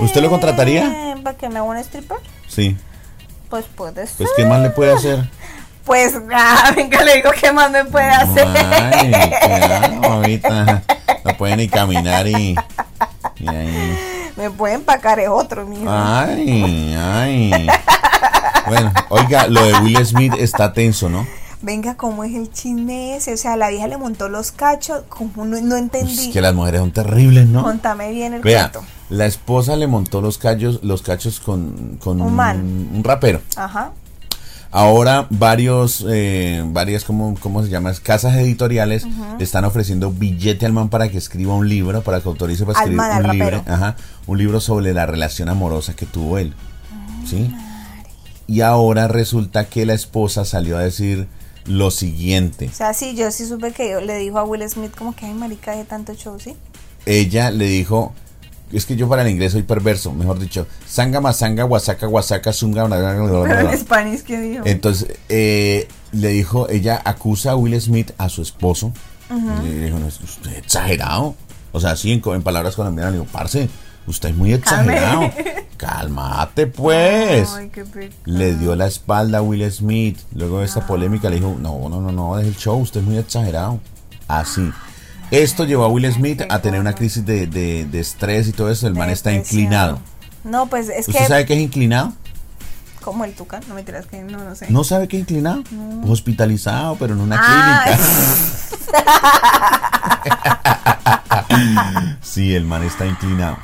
¿Usted 0.00 0.22
lo 0.22 0.30
contrataría? 0.30 1.16
¿Para 1.22 1.36
que 1.36 1.48
me 1.48 1.56
haga 1.56 1.64
un 1.64 1.76
stripper? 1.78 2.18
Sí. 2.48 2.76
Pues 3.50 3.64
puede 3.74 4.06
ser. 4.06 4.16
Pues, 4.18 4.30
¿qué 4.36 4.44
más 4.44 4.60
le 4.60 4.70
puede 4.70 4.92
hacer? 4.92 5.28
Pues, 5.84 6.14
ah, 6.32 6.72
venga, 6.74 7.04
le 7.04 7.16
digo 7.16 7.30
qué 7.38 7.52
más 7.52 7.70
me 7.70 7.84
puede 7.84 8.08
hacer. 8.08 8.48
Ay, 8.56 9.12
claro, 9.44 10.00
ahorita 10.02 10.82
no 11.22 11.36
puede 11.36 11.58
ni 11.58 11.68
caminar 11.68 12.26
y, 12.26 12.56
y 13.36 13.48
ahí. 13.48 13.98
Me 14.36 14.50
puede 14.50 14.74
empacar 14.74 15.20
es 15.20 15.28
otro, 15.28 15.64
mijo. 15.66 15.84
Ay, 15.88 16.96
ay. 16.98 17.68
Bueno, 18.66 18.94
oiga, 19.10 19.46
lo 19.46 19.62
de 19.62 19.74
Will 19.80 20.06
Smith 20.06 20.32
está 20.38 20.72
tenso, 20.72 21.10
¿no? 21.10 21.26
Venga, 21.60 21.96
¿cómo 21.96 22.24
es 22.24 22.34
el 22.34 22.50
chisme 22.50 23.14
ese? 23.14 23.34
O 23.34 23.36
sea, 23.36 23.56
la 23.56 23.68
vieja 23.68 23.86
le 23.88 23.98
montó 23.98 24.30
los 24.30 24.52
cachos. 24.52 25.02
¿Cómo 25.10 25.44
no, 25.44 25.60
no 25.60 25.76
entendí? 25.76 26.14
Pues 26.14 26.26
es 26.28 26.32
que 26.32 26.40
las 26.40 26.54
mujeres 26.54 26.80
son 26.80 26.90
terribles, 26.90 27.46
¿no? 27.46 27.62
Contame 27.62 28.10
bien 28.10 28.32
el 28.32 28.40
Vea, 28.40 28.70
cuento. 28.70 28.88
La 29.10 29.26
esposa 29.26 29.76
le 29.76 29.86
montó 29.86 30.20
los 30.20 30.38
cachos, 30.38 30.80
los 30.82 31.02
cachos 31.02 31.40
con, 31.40 31.98
con 32.02 32.20
Un 32.20 33.02
rapero. 33.04 33.40
Ajá. 33.56 33.92
Ahora 34.70 35.28
varios, 35.30 36.04
eh, 36.10 36.60
varias, 36.66 37.04
¿cómo, 37.04 37.36
¿cómo 37.38 37.62
se 37.62 37.68
llama? 37.68 37.92
Casas 38.02 38.34
editoriales 38.34 39.06
le 39.38 39.44
están 39.44 39.64
ofreciendo 39.64 40.10
billete 40.10 40.66
al 40.66 40.72
man 40.72 40.88
para 40.88 41.08
que 41.10 41.18
escriba 41.18 41.54
un 41.54 41.68
libro, 41.68 42.02
para 42.02 42.20
que 42.20 42.28
autorice 42.28 42.64
para 42.66 42.78
escribir 42.80 42.96
man, 42.96 43.24
un 43.24 43.38
libro, 43.38 43.62
ajá, 43.68 43.94
un 44.26 44.36
libro 44.38 44.60
sobre 44.60 44.92
la 44.92 45.06
relación 45.06 45.48
amorosa 45.48 45.94
que 45.94 46.06
tuvo 46.06 46.38
él. 46.38 46.54
Ah, 46.92 47.22
¿Sí? 47.24 47.54
Y 48.48 48.62
ahora 48.62 49.06
resulta 49.06 49.66
que 49.66 49.86
la 49.86 49.94
esposa 49.94 50.44
salió 50.44 50.76
a 50.76 50.80
decir 50.80 51.28
lo 51.66 51.92
siguiente. 51.92 52.68
O 52.72 52.74
sea, 52.74 52.94
sí, 52.94 53.14
yo 53.14 53.30
sí 53.30 53.46
supe 53.46 53.70
que 53.70 53.92
yo- 53.92 54.00
le 54.00 54.18
dijo 54.18 54.38
a 54.40 54.44
Will 54.44 54.68
Smith 54.68 54.94
como 54.96 55.14
que 55.14 55.26
hay 55.26 55.34
marica 55.34 55.76
de 55.76 55.84
tanto 55.84 56.14
show, 56.14 56.40
¿sí? 56.40 56.56
Ella 57.06 57.52
le 57.52 57.66
dijo, 57.66 58.12
es 58.72 58.86
que 58.86 58.96
yo 58.96 59.08
para 59.08 59.22
el 59.22 59.28
inglés 59.28 59.52
soy 59.52 59.62
perverso, 59.62 60.12
mejor 60.12 60.38
dicho, 60.38 60.66
sanga 60.86 61.20
masanga, 61.20 61.64
guasaca, 61.64 62.06
guasaca, 62.06 62.52
zunga, 62.52 62.84
bla, 62.84 62.98
bla, 62.98 63.10
Pero 63.26 63.46
en 63.46 63.66
bla". 63.66 63.76
Spanish, 63.76 64.22
¿qué 64.22 64.40
dijo? 64.40 64.62
Entonces, 64.66 65.16
eh, 65.28 65.88
le 66.12 66.28
dijo, 66.28 66.68
ella 66.68 67.00
acusa 67.04 67.52
a 67.52 67.56
Will 67.56 67.80
Smith 67.80 68.12
a 68.18 68.28
su 68.28 68.42
esposo. 68.42 68.92
Y 69.64 69.68
le 69.68 69.86
dijo, 69.86 69.98
no, 69.98 70.06
usted 70.06 70.50
es 70.52 70.58
exagerado. 70.58 71.34
O 71.72 71.80
sea, 71.80 71.92
así 71.92 72.12
en, 72.12 72.22
en 72.24 72.42
palabras 72.42 72.76
colombianas, 72.76 73.12
le 73.12 73.18
digo, 73.20 73.30
parce, 73.32 73.68
usted 74.06 74.28
es 74.30 74.36
muy 74.36 74.52
exagerado. 74.52 75.30
Cálmate, 75.76 76.66
pues. 76.68 77.52
Ay, 77.54 77.68
qué. 77.70 78.10
Le 78.24 78.54
dio 78.54 78.76
la 78.76 78.86
espalda 78.86 79.38
a 79.38 79.42
Will 79.42 79.68
Smith. 79.72 80.20
Luego 80.34 80.60
de 80.60 80.66
esta 80.66 80.86
polémica 80.86 81.28
le 81.30 81.36
dijo, 81.36 81.56
no, 81.60 81.88
no, 81.88 82.00
no, 82.00 82.12
no, 82.12 82.36
deje 82.36 82.48
el 82.48 82.56
show, 82.56 82.78
usted 82.78 83.00
es 83.00 83.06
muy 83.06 83.18
exagerado. 83.18 83.80
Así. 84.28 84.70
Esto 85.42 85.64
llevó 85.64 85.84
a 85.84 85.88
Will 85.88 86.10
Smith 86.12 86.42
a 86.48 86.60
tener 86.60 86.80
una 86.80 86.94
crisis 86.94 87.24
de, 87.26 87.46
de- 87.46 87.84
de 87.86 88.00
estrés 88.00 88.46
y 88.48 88.52
todo 88.52 88.70
eso. 88.70 88.86
El 88.86 88.94
man 88.94 89.10
está 89.10 89.32
inclinado. 89.32 89.98
No, 90.44 90.66
pues 90.66 90.88
es 90.88 91.08
¿Usted 91.08 91.20
que. 91.22 91.26
sabe 91.28 91.46
qué 91.46 91.54
es 91.54 91.60
inclinado? 91.60 92.12
Como 93.02 93.24
el 93.24 93.34
tucán, 93.34 93.62
no 93.68 93.74
me 93.74 93.82
tiras 93.82 94.06
que 94.06 94.22
no, 94.22 94.38
no 94.38 94.54
sé. 94.54 94.66
¿No 94.70 94.82
sabe 94.84 95.08
qué 95.08 95.16
es 95.16 95.20
inclinado? 95.22 95.62
Hospitalizado, 96.06 96.96
pero 96.96 97.14
en 97.14 97.20
una 97.20 97.36
Ah, 97.38 97.84
clínica. 97.84 98.04
sí, 102.22 102.54
el 102.54 102.64
man 102.64 102.82
está 102.82 103.06
inclinado. 103.06 103.58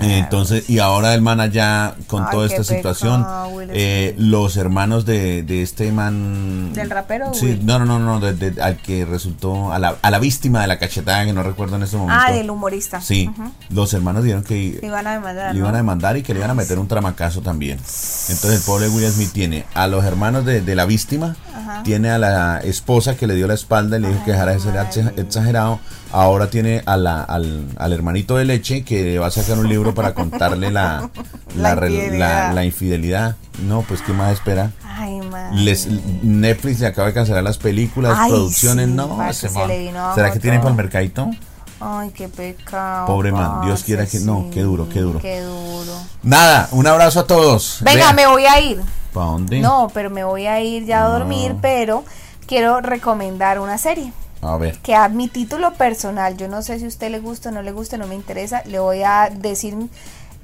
Entonces, 0.00 0.68
y 0.70 0.78
ahora 0.78 1.14
el 1.14 1.20
man 1.22 1.40
allá 1.40 1.94
con 2.06 2.22
Ay, 2.24 2.28
toda 2.32 2.46
esta 2.46 2.64
situación, 2.64 3.22
pecado, 3.22 3.50
eh, 3.70 4.14
los 4.18 4.56
hermanos 4.56 5.04
de, 5.04 5.42
de 5.42 5.62
este 5.62 5.92
man... 5.92 6.72
¿Del 6.72 6.90
rapero, 6.90 7.32
Sí, 7.34 7.46
Will? 7.46 7.66
no, 7.66 7.78
no, 7.78 7.84
no, 7.84 7.98
no, 7.98 8.20
de- 8.20 8.34
de- 8.34 8.62
al 8.62 8.76
que 8.78 9.04
resultó, 9.04 9.72
a 9.72 9.78
la, 9.78 9.96
a 10.02 10.10
la 10.10 10.18
víctima 10.18 10.60
de 10.60 10.66
la 10.66 10.78
cachetada, 10.78 11.24
que 11.24 11.32
no 11.32 11.42
recuerdo 11.42 11.76
en 11.76 11.82
este 11.82 11.96
momento. 11.96 12.22
Ah, 12.26 12.32
del 12.32 12.50
humorista. 12.50 13.00
Sí, 13.00 13.30
los 13.70 13.92
hermanos 13.94 14.24
dijeron 14.24 14.44
que 14.44 14.78
Le 14.80 14.86
iban 14.86 15.06
a 15.06 15.12
demandar. 15.14 15.52
le 15.52 15.58
iban 15.58 15.74
a 15.74 15.78
demandar 15.78 16.16
y 16.16 16.22
que 16.22 16.32
le 16.34 16.40
iban 16.40 16.50
a 16.50 16.54
meter 16.54 16.78
un 16.78 16.88
tramacazo 16.88 17.40
también. 17.42 17.78
Entonces 17.78 18.54
el 18.60 18.62
pobre 18.62 18.88
Will 18.88 19.06
Smith 19.10 19.32
tiene 19.32 19.66
a 19.74 19.86
los 19.86 20.04
hermanos 20.04 20.44
de, 20.44 20.60
de 20.60 20.74
la 20.74 20.84
víctima, 20.86 21.36
tiene 21.84 22.10
a 22.10 22.18
la 22.18 22.58
esposa 22.58 23.16
que 23.16 23.26
le 23.26 23.34
dio 23.34 23.46
la 23.46 23.54
espalda 23.54 23.96
y 23.98 24.00
le 24.00 24.08
dijo 24.08 24.24
que 24.24 24.32
dejara 24.32 24.52
de 24.52 24.60
ser 24.60 24.74
exa- 24.74 25.18
exagerado. 25.18 25.80
Ahora 26.12 26.50
tiene 26.50 26.82
a 26.84 26.96
la, 26.96 27.22
al, 27.22 27.66
al 27.76 27.92
hermanito 27.92 28.36
de 28.36 28.44
leche 28.44 28.84
que 28.84 29.18
va 29.18 29.28
a 29.28 29.30
sacar 29.30 29.58
un 29.58 29.68
libro 29.68 29.94
para 29.94 30.12
contarle 30.14 30.70
la, 30.70 31.08
La 31.56 31.72
infidelidad. 31.72 32.18
la- 32.48 32.52
la 32.52 32.64
infidelidad. 32.64 33.36
No, 33.62 33.82
pues 33.82 34.02
¿qué 34.02 34.12
más 34.12 34.32
espera? 34.32 34.70
Ay, 34.84 35.20
madre. 35.22 35.56
Les, 35.56 35.88
Netflix 36.22 36.80
le 36.80 36.86
acaba 36.86 37.08
de 37.08 37.14
cancelar 37.14 37.42
las 37.42 37.56
películas, 37.58 38.14
Ay, 38.18 38.30
producciones, 38.30 38.86
sí, 38.88 38.92
no. 38.94 39.32
se 39.32 39.48
le 39.66 39.78
vino 39.78 40.14
¿Será 40.14 40.30
que 40.32 40.38
tiene 40.38 40.56
todo. 40.58 40.64
para 40.64 40.70
el 40.72 40.76
mercadito? 40.76 41.30
Ay, 41.80 42.10
qué 42.14 42.28
pecado. 42.28 43.06
Pobre 43.06 43.32
man, 43.32 43.62
Dios 43.62 43.82
quiera 43.82 44.06
que- 44.06 44.20
no, 44.20 44.46
qué 44.52 44.60
duro, 44.62 44.88
qué 44.88 45.00
duro. 45.00 45.18
Qué 45.18 45.40
duro. 45.40 45.92
Nada, 46.22 46.68
un 46.72 46.86
abrazo 46.86 47.20
a 47.20 47.26
todos. 47.26 47.78
Venga, 47.80 48.12
me 48.12 48.26
voy 48.26 48.44
a 48.44 48.60
ir. 48.60 48.80
¿Para 49.12 49.26
dónde? 49.26 49.60
No, 49.60 49.90
pero 49.92 50.08
me 50.10 50.24
voy 50.24 50.46
a 50.46 50.60
ir 50.60 50.84
ya 50.86 51.04
a 51.04 51.08
dormir, 51.08 51.56
pero 51.60 52.04
quiero 52.46 52.80
recomendar 52.80 53.58
una 53.60 53.78
serie. 53.78 54.12
A 54.42 54.56
ver. 54.56 54.78
que 54.80 54.94
a 54.94 55.08
mi 55.08 55.28
título 55.28 55.72
personal, 55.74 56.36
yo 56.36 56.48
no 56.48 56.62
sé 56.62 56.78
si 56.78 56.84
a 56.84 56.88
usted 56.88 57.10
le 57.10 57.20
gusta 57.20 57.48
o 57.48 57.52
no 57.52 57.62
le 57.62 57.70
gusta, 57.72 57.96
no 57.96 58.06
me 58.08 58.14
interesa, 58.16 58.62
le 58.66 58.78
voy 58.80 59.02
a 59.04 59.30
decir 59.32 59.74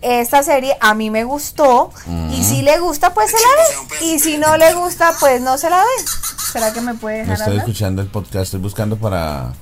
esta 0.00 0.44
serie 0.44 0.76
a 0.80 0.94
mí 0.94 1.11
me 1.11 1.24
gustó 1.24 1.90
y 2.32 2.44
si 2.44 2.62
le 2.62 2.78
gusta 2.78 3.12
pues 3.12 3.30
se 3.32 3.37
la 3.37 3.98
ve 3.98 4.06
y 4.06 4.20
si 4.20 4.38
no 4.38 4.56
le 4.56 4.72
gusta 4.74 5.12
pues 5.18 5.40
no 5.42 5.58
se 5.58 5.68
la 5.68 5.78
ve. 5.78 6.04
¿Será 6.52 6.72
que 6.72 6.80
me 6.80 6.94
puede 6.94 7.16
Me 7.16 7.22
dejar 7.22 7.34
estoy 7.38 7.50
hablar? 7.54 7.66
escuchando 7.68 8.00
el 8.02 8.08
podcast, 8.08 8.44
estoy 8.44 8.61
buscando 8.61 8.96
para... 8.96 9.52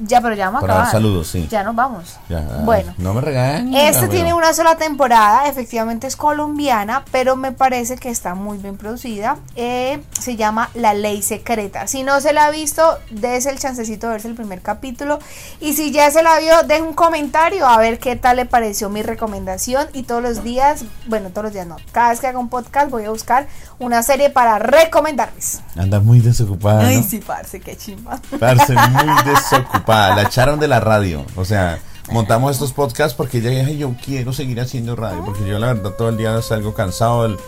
Ya, 0.00 0.20
pero 0.20 0.34
ya 0.34 0.46
vamos 0.46 0.58
a 0.58 0.60
Para 0.62 0.74
dar 0.74 0.82
acabar. 0.84 0.92
saludos, 1.02 1.26
sí. 1.28 1.48
Ya 1.50 1.62
nos 1.64 1.74
vamos. 1.74 2.16
Ya, 2.28 2.40
bueno. 2.64 2.94
No 2.98 3.14
me 3.14 3.20
regañen. 3.20 3.74
Este 3.74 4.08
tiene 4.08 4.32
una 4.34 4.52
sola 4.52 4.76
temporada, 4.76 5.48
efectivamente 5.48 6.06
es 6.06 6.16
colombiana, 6.16 7.04
pero 7.10 7.34
me 7.36 7.52
parece 7.52 7.96
que 7.96 8.08
está 8.10 8.34
muy 8.34 8.58
bien 8.58 8.76
producida. 8.76 9.36
Eh, 9.56 10.02
se 10.18 10.36
llama 10.36 10.70
La 10.74 10.94
Ley 10.94 11.22
Secreta. 11.22 11.86
Si 11.86 12.02
no 12.04 12.20
se 12.20 12.32
la 12.32 12.46
ha 12.46 12.50
visto, 12.50 12.98
dése 13.10 13.50
el 13.50 13.58
chancecito 13.58 14.06
de 14.06 14.12
verse 14.12 14.28
el 14.28 14.34
primer 14.34 14.60
capítulo. 14.62 15.18
Y 15.60 15.72
si 15.72 15.90
ya 15.90 16.10
se 16.10 16.22
la 16.22 16.38
vio, 16.38 16.62
deje 16.62 16.82
un 16.82 16.94
comentario 16.94 17.66
a 17.66 17.76
ver 17.78 17.98
qué 17.98 18.14
tal 18.16 18.36
le 18.36 18.46
pareció 18.46 18.88
mi 18.90 19.02
recomendación. 19.02 19.86
Y 19.92 20.04
todos 20.04 20.22
los 20.22 20.44
días, 20.44 20.84
bueno, 21.06 21.30
todos 21.30 21.44
los 21.44 21.52
días 21.52 21.66
no, 21.66 21.76
cada 21.92 22.10
vez 22.10 22.20
que 22.20 22.26
haga 22.28 22.38
un 22.38 22.48
podcast 22.48 22.90
voy 22.90 23.04
a 23.04 23.10
buscar 23.10 23.46
una 23.80 24.02
serie 24.02 24.30
para 24.30 24.58
recomendarles. 24.58 25.60
Anda 25.76 26.00
muy 26.00 26.20
desocupada, 26.20 26.86
Ay, 26.86 26.98
¿no? 26.98 27.02
sí, 27.02 27.18
parce, 27.18 27.60
qué 27.60 27.76
chimba. 27.76 28.20
Parce, 28.38 28.74
muy 28.74 29.24
desocupada. 29.24 29.87
La 29.88 30.22
echaron 30.22 30.60
de 30.60 30.68
la 30.68 30.80
radio. 30.80 31.24
O 31.36 31.46
sea, 31.46 31.78
montamos 32.10 32.52
estos 32.52 32.72
podcasts 32.72 33.14
porque 33.14 33.38
ella 33.38 33.50
dije, 33.50 33.78
yo 33.78 33.94
quiero 34.04 34.34
seguir 34.34 34.60
haciendo 34.60 34.94
radio. 34.96 35.24
Porque 35.24 35.46
yo, 35.46 35.58
la 35.58 35.68
verdad, 35.72 35.92
todo 35.92 36.10
el 36.10 36.18
día 36.18 36.42
salgo 36.42 36.74
cansado 36.74 37.22
del 37.22 37.38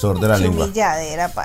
de 0.00 0.28
la 0.28 0.38
lengua. 0.38 0.68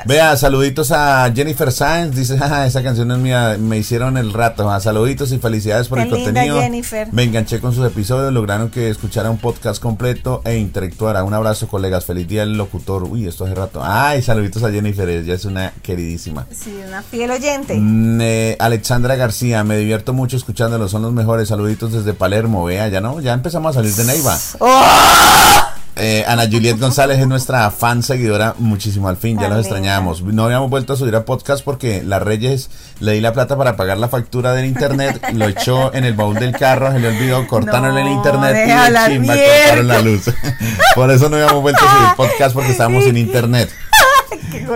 Vea, 0.06 0.38
saluditos 0.38 0.92
a 0.92 1.32
Jennifer 1.36 1.72
Sáenz. 1.72 2.16
Dice, 2.16 2.38
jaja, 2.38 2.66
esa 2.68 2.82
canción 2.84 3.12
es 3.12 3.18
mía. 3.18 3.58
Me 3.60 3.78
hicieron 3.78 4.18
el 4.18 4.32
rato. 4.34 4.70
Ah, 4.72 4.80
saluditos 4.80 5.32
y 5.32 5.40
felicidades 5.40 5.88
por 5.88 5.98
Qué 5.98 6.04
el 6.06 6.10
linda, 6.12 6.26
contenido. 6.26 6.62
Jennifer. 6.62 7.08
Me 7.12 7.24
enganché 7.24 7.60
con 7.60 7.74
sus 7.74 7.86
episodios. 7.86 8.32
Lograron 8.32 8.70
que 8.70 8.90
escuchara 8.90 9.30
un 9.30 9.38
podcast 9.38 9.82
completo 9.82 10.42
e 10.46 10.58
interactuara. 10.58 11.24
Un 11.24 11.34
abrazo, 11.34 11.68
colegas. 11.68 12.06
Feliz 12.06 12.28
día 12.28 12.42
del 12.42 12.58
locutor. 12.58 13.04
Uy, 13.04 13.28
esto 13.28 13.46
hace 13.46 13.56
rato. 13.56 13.82
Ay, 13.84 14.22
saluditos 14.22 14.64
a 14.64 14.72
Jennifer. 14.72 15.08
Ella 15.10 15.34
es 15.34 15.46
una 15.46 15.74
queridísima. 15.82 16.48
Sí, 16.52 16.80
una 16.88 17.02
fiel 17.02 17.32
oyente. 17.32 17.76
Mm, 17.76 18.22
eh, 18.22 18.56
Alexandra 18.60 19.16
García, 19.16 19.64
me 19.64 19.78
divierto 19.78 20.14
mucho 20.14 20.38
escuchándolos, 20.38 20.92
son 20.92 21.02
los 21.02 21.14
mejores. 21.14 21.50
Saluditos 21.50 21.92
desde 21.92 22.14
Palermo, 22.14 22.66
vea, 22.66 22.88
ya 22.88 23.02
no, 23.02 23.20
ya 23.20 23.34
empezamos 23.34 23.72
a 23.72 23.80
salir 23.80 23.94
de 23.94 24.04
Neiva. 24.06 24.38
Eh, 25.98 26.26
Ana 26.28 26.44
Juliet 26.52 26.78
González 26.78 27.20
es 27.20 27.28
nuestra 27.28 27.72
fan 27.72 28.04
seguidora, 28.04 28.54
muchísimo 28.60 29.08
al 29.08 29.16
fin, 29.16 29.40
ya 29.40 29.48
los 29.48 29.60
extrañábamos. 29.60 30.22
No 30.24 30.44
habíamos 30.44 30.70
vuelto 30.70 30.94
a 30.94 30.98
subir 30.98 31.16
a 31.16 31.24
podcast 31.24 31.64
porque 31.64 32.04
la 32.04 32.20
Reyes 32.20 32.70
le 33.00 33.14
di 33.14 33.22
la 33.22 33.32
plata 33.32 33.58
para 33.58 33.78
pagar 33.78 33.98
la 33.98 34.10
factura 34.10 34.54
del 34.54 34.66
internet, 34.66 35.22
lo 35.34 35.48
echó 35.48 35.94
en 35.94 36.04
el 36.04 36.14
baúl 36.14 36.36
del 36.36 36.52
carro, 36.52 36.92
se 36.92 37.00
le 37.00 37.08
olvidó, 37.08 37.48
cortaron 37.48 37.98
el 37.98 38.08
internet 38.08 38.68
y 38.68 38.72
hablar 38.72 39.10
chimba 39.10 39.36
cortaron 39.36 39.88
la 39.88 40.02
luz. 40.02 40.24
Por 40.96 41.12
eso 41.12 41.30
no 41.30 41.38
habíamos 41.38 41.62
vuelto 41.62 41.86
a 41.86 41.92
subir 41.92 42.16
podcast 42.18 42.54
porque 42.54 42.72
estábamos 42.72 43.06
sin 43.06 43.18
internet. 43.18 43.70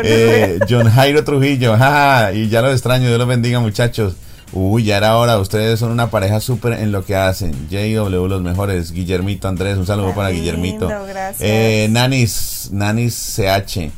Eh, 0.03 0.59
John 0.69 0.89
Jairo 0.89 1.23
Trujillo, 1.23 1.77
jaja, 1.77 2.31
y 2.33 2.47
ya 2.49 2.61
los 2.61 2.73
extraño, 2.73 3.07
Dios 3.07 3.17
los 3.17 3.27
bendiga 3.27 3.59
muchachos. 3.59 4.13
Uy, 4.51 4.83
ya 4.83 4.97
era 4.97 5.15
hora, 5.17 5.37
ustedes 5.37 5.79
son 5.79 5.91
una 5.91 6.09
pareja 6.09 6.39
súper 6.39 6.73
en 6.73 6.91
lo 6.91 7.05
que 7.05 7.15
hacen. 7.15 7.51
JW, 7.69 8.27
los 8.27 8.41
mejores. 8.41 8.91
Guillermito 8.91 9.47
Andrés, 9.47 9.77
un 9.77 9.85
saludo 9.85 10.13
para 10.15 10.29
lindo, 10.29 10.43
Guillermito. 10.43 10.87
gracias. 10.87 11.37
Eh, 11.41 11.87
Nanis, 11.91 12.69
Nanis 12.71 13.13
CH. 13.35 13.91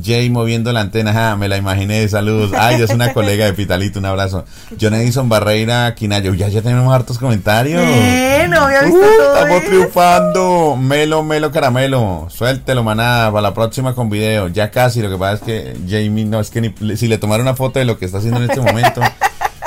Jay 0.00 0.30
moviendo 0.30 0.72
la 0.72 0.80
antena, 0.80 1.12
ja, 1.12 1.34
me 1.34 1.48
la 1.48 1.56
imaginé, 1.56 2.06
saludos. 2.08 2.52
Ay, 2.56 2.80
es 2.80 2.90
una 2.90 3.12
colega 3.12 3.46
de 3.46 3.52
Pitalito, 3.54 3.98
un 3.98 4.04
abrazo. 4.04 4.44
John 4.80 4.94
Edison 4.94 5.28
Barreira 5.28 5.92
Quinayo, 5.94 6.34
ya, 6.34 6.48
ya 6.48 6.62
tenemos 6.62 6.94
hartos 6.94 7.18
comentarios. 7.18 7.82
Eh, 7.84 8.46
no 8.48 8.60
había 8.62 8.82
visto 8.82 8.96
Uh, 8.98 9.00
todo 9.02 9.34
estamos 9.34 9.58
eso. 9.62 9.68
triunfando. 9.70 10.76
Melo, 10.76 11.22
melo, 11.24 11.50
caramelo. 11.50 12.28
Suéltelo, 12.30 12.84
manada, 12.84 13.30
para 13.32 13.42
la 13.42 13.54
próxima 13.54 13.94
con 13.94 14.08
video. 14.08 14.48
Ya 14.48 14.70
casi, 14.70 15.02
lo 15.02 15.10
que 15.10 15.16
pasa 15.16 15.34
es 15.34 15.40
que 15.40 15.76
Jamie, 15.88 16.24
no, 16.26 16.38
es 16.38 16.50
que 16.50 16.60
ni- 16.60 16.96
si 16.96 17.08
le 17.08 17.18
tomara 17.18 17.42
una 17.42 17.54
foto 17.56 17.78
de 17.78 17.84
lo 17.84 17.98
que 17.98 18.04
está 18.04 18.18
haciendo 18.18 18.42
en 18.42 18.50
este 18.50 18.60
momento. 18.60 19.00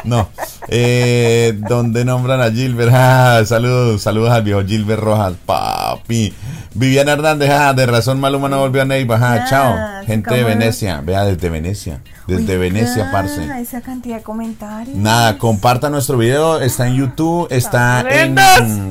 No. 0.03 0.29
Eh, 0.67 1.53
¿Dónde 1.67 2.05
nombran 2.05 2.41
a 2.41 2.51
Gilbert? 2.51 2.91
Ah, 3.03 3.41
saludos, 3.45 4.01
saludos 4.01 4.31
al 4.31 4.43
viejo 4.43 4.63
Gilbert 4.65 5.01
Rojas, 5.01 5.33
papi. 5.45 6.33
Viviana 6.73 7.13
Hernández, 7.13 7.49
ah, 7.51 7.73
de 7.73 7.85
razón 7.85 8.19
Maluma 8.19 8.47
no 8.49 8.59
volvió 8.59 8.81
a 8.81 8.85
Neiva, 8.85 9.17
ah, 9.21 9.33
Ah, 9.41 9.45
chao. 9.49 10.05
Gente 10.05 10.33
de. 10.33 10.43
Venecia, 10.43 11.01
vea 11.01 11.25
desde 11.25 11.49
Venecia, 11.49 12.01
desde 12.27 12.57
Venecia, 12.57 13.07
Ah, 13.09 13.11
parce. 13.11 13.61
esa 13.61 13.81
cantidad 13.81 14.17
de 14.17 14.23
comentarios. 14.23 14.95
Nada, 14.95 15.37
compartan 15.37 15.91
nuestro 15.91 16.17
video, 16.17 16.59
está 16.61 16.87
en 16.87 16.95
YouTube, 16.95 17.47
está 17.49 18.01
en, 18.09 18.37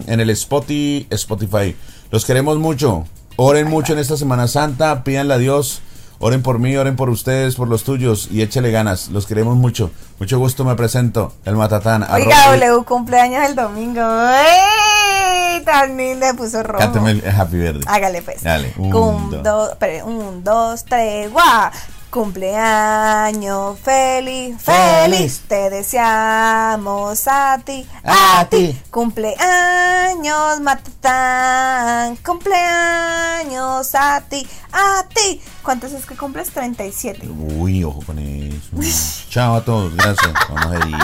en 0.06 0.20
el 0.20 0.30
Spotify, 0.30 1.06
Spotify. 1.10 1.76
Los 2.10 2.24
queremos 2.24 2.58
mucho. 2.58 3.04
Oren 3.36 3.68
mucho 3.68 3.94
en 3.94 3.98
esta 4.00 4.16
Semana 4.16 4.48
Santa, 4.48 5.02
pídanle 5.02 5.34
a 5.34 5.38
Dios. 5.38 5.80
Oren 6.22 6.42
por 6.42 6.58
mí, 6.58 6.76
oren 6.76 6.96
por 6.96 7.08
ustedes, 7.08 7.54
por 7.56 7.66
los 7.68 7.82
tuyos 7.82 8.28
y 8.30 8.42
échele 8.42 8.70
ganas. 8.70 9.08
Los 9.08 9.26
queremos 9.26 9.56
mucho. 9.56 9.90
Mucho 10.18 10.38
gusto 10.38 10.64
me 10.66 10.74
presento, 10.74 11.32
el 11.46 11.56
Matatán. 11.56 12.02
Oiga, 12.12 12.48
W 12.54 12.84
cumpleaños 12.84 13.42
el 13.48 13.54
domingo. 13.56 14.02
¡Ey! 14.02 15.64
Tan 15.64 15.96
linda, 15.96 16.34
puso 16.34 16.62
rojo. 16.62 16.78
Cántame 16.78 17.12
el 17.12 17.22
Happy 17.26 17.56
Verde. 17.56 17.80
Hágale 17.86 18.20
pues. 18.20 18.42
Dale, 18.42 18.72
un, 18.76 18.90
Cum- 18.90 19.30
dos. 19.30 19.42
do- 19.42 19.70
espere, 19.72 20.02
un, 20.02 20.44
dos, 20.44 20.84
tres, 20.84 21.32
guau. 21.32 21.70
Cumpleaños 22.10 23.78
feliz, 23.78 24.60
feliz, 24.60 25.04
Feliz. 25.04 25.42
te 25.46 25.70
deseamos 25.70 27.28
a 27.28 27.58
ti, 27.64 27.86
A 28.02 28.40
a, 28.40 28.48
ti. 28.48 28.68
ti. 28.72 28.80
Cumpleaños 28.90 30.60
Matatán, 30.60 32.16
cumpleaños 32.16 33.94
a 33.94 34.20
ti, 34.28 34.46
a 34.72 35.04
ti. 35.14 35.40
¿Cuántos 35.62 35.92
es 35.92 36.04
que 36.04 36.16
cumples? 36.16 36.50
37. 36.50 37.28
Uy, 37.28 37.84
ojo 37.84 38.00
con 38.04 38.18
eso. 38.18 39.28
Chao 39.30 39.54
a 39.54 39.64
todos, 39.64 39.94
gracias. 39.94 40.32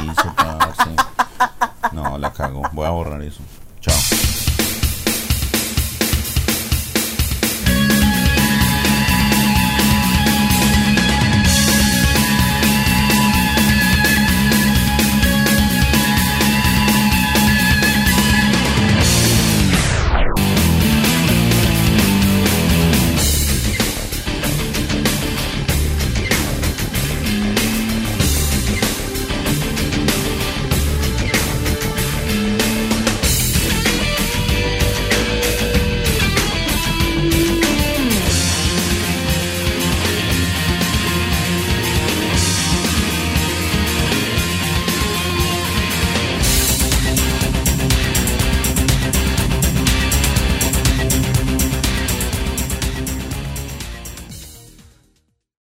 Hizo, 0.05 0.35
parce. 0.37 0.91
No, 1.93 2.19
la 2.19 2.33
cago. 2.33 2.63
Voy 2.73 2.87
a 2.87 2.91
borrar 2.91 3.23
eso. 3.23 3.41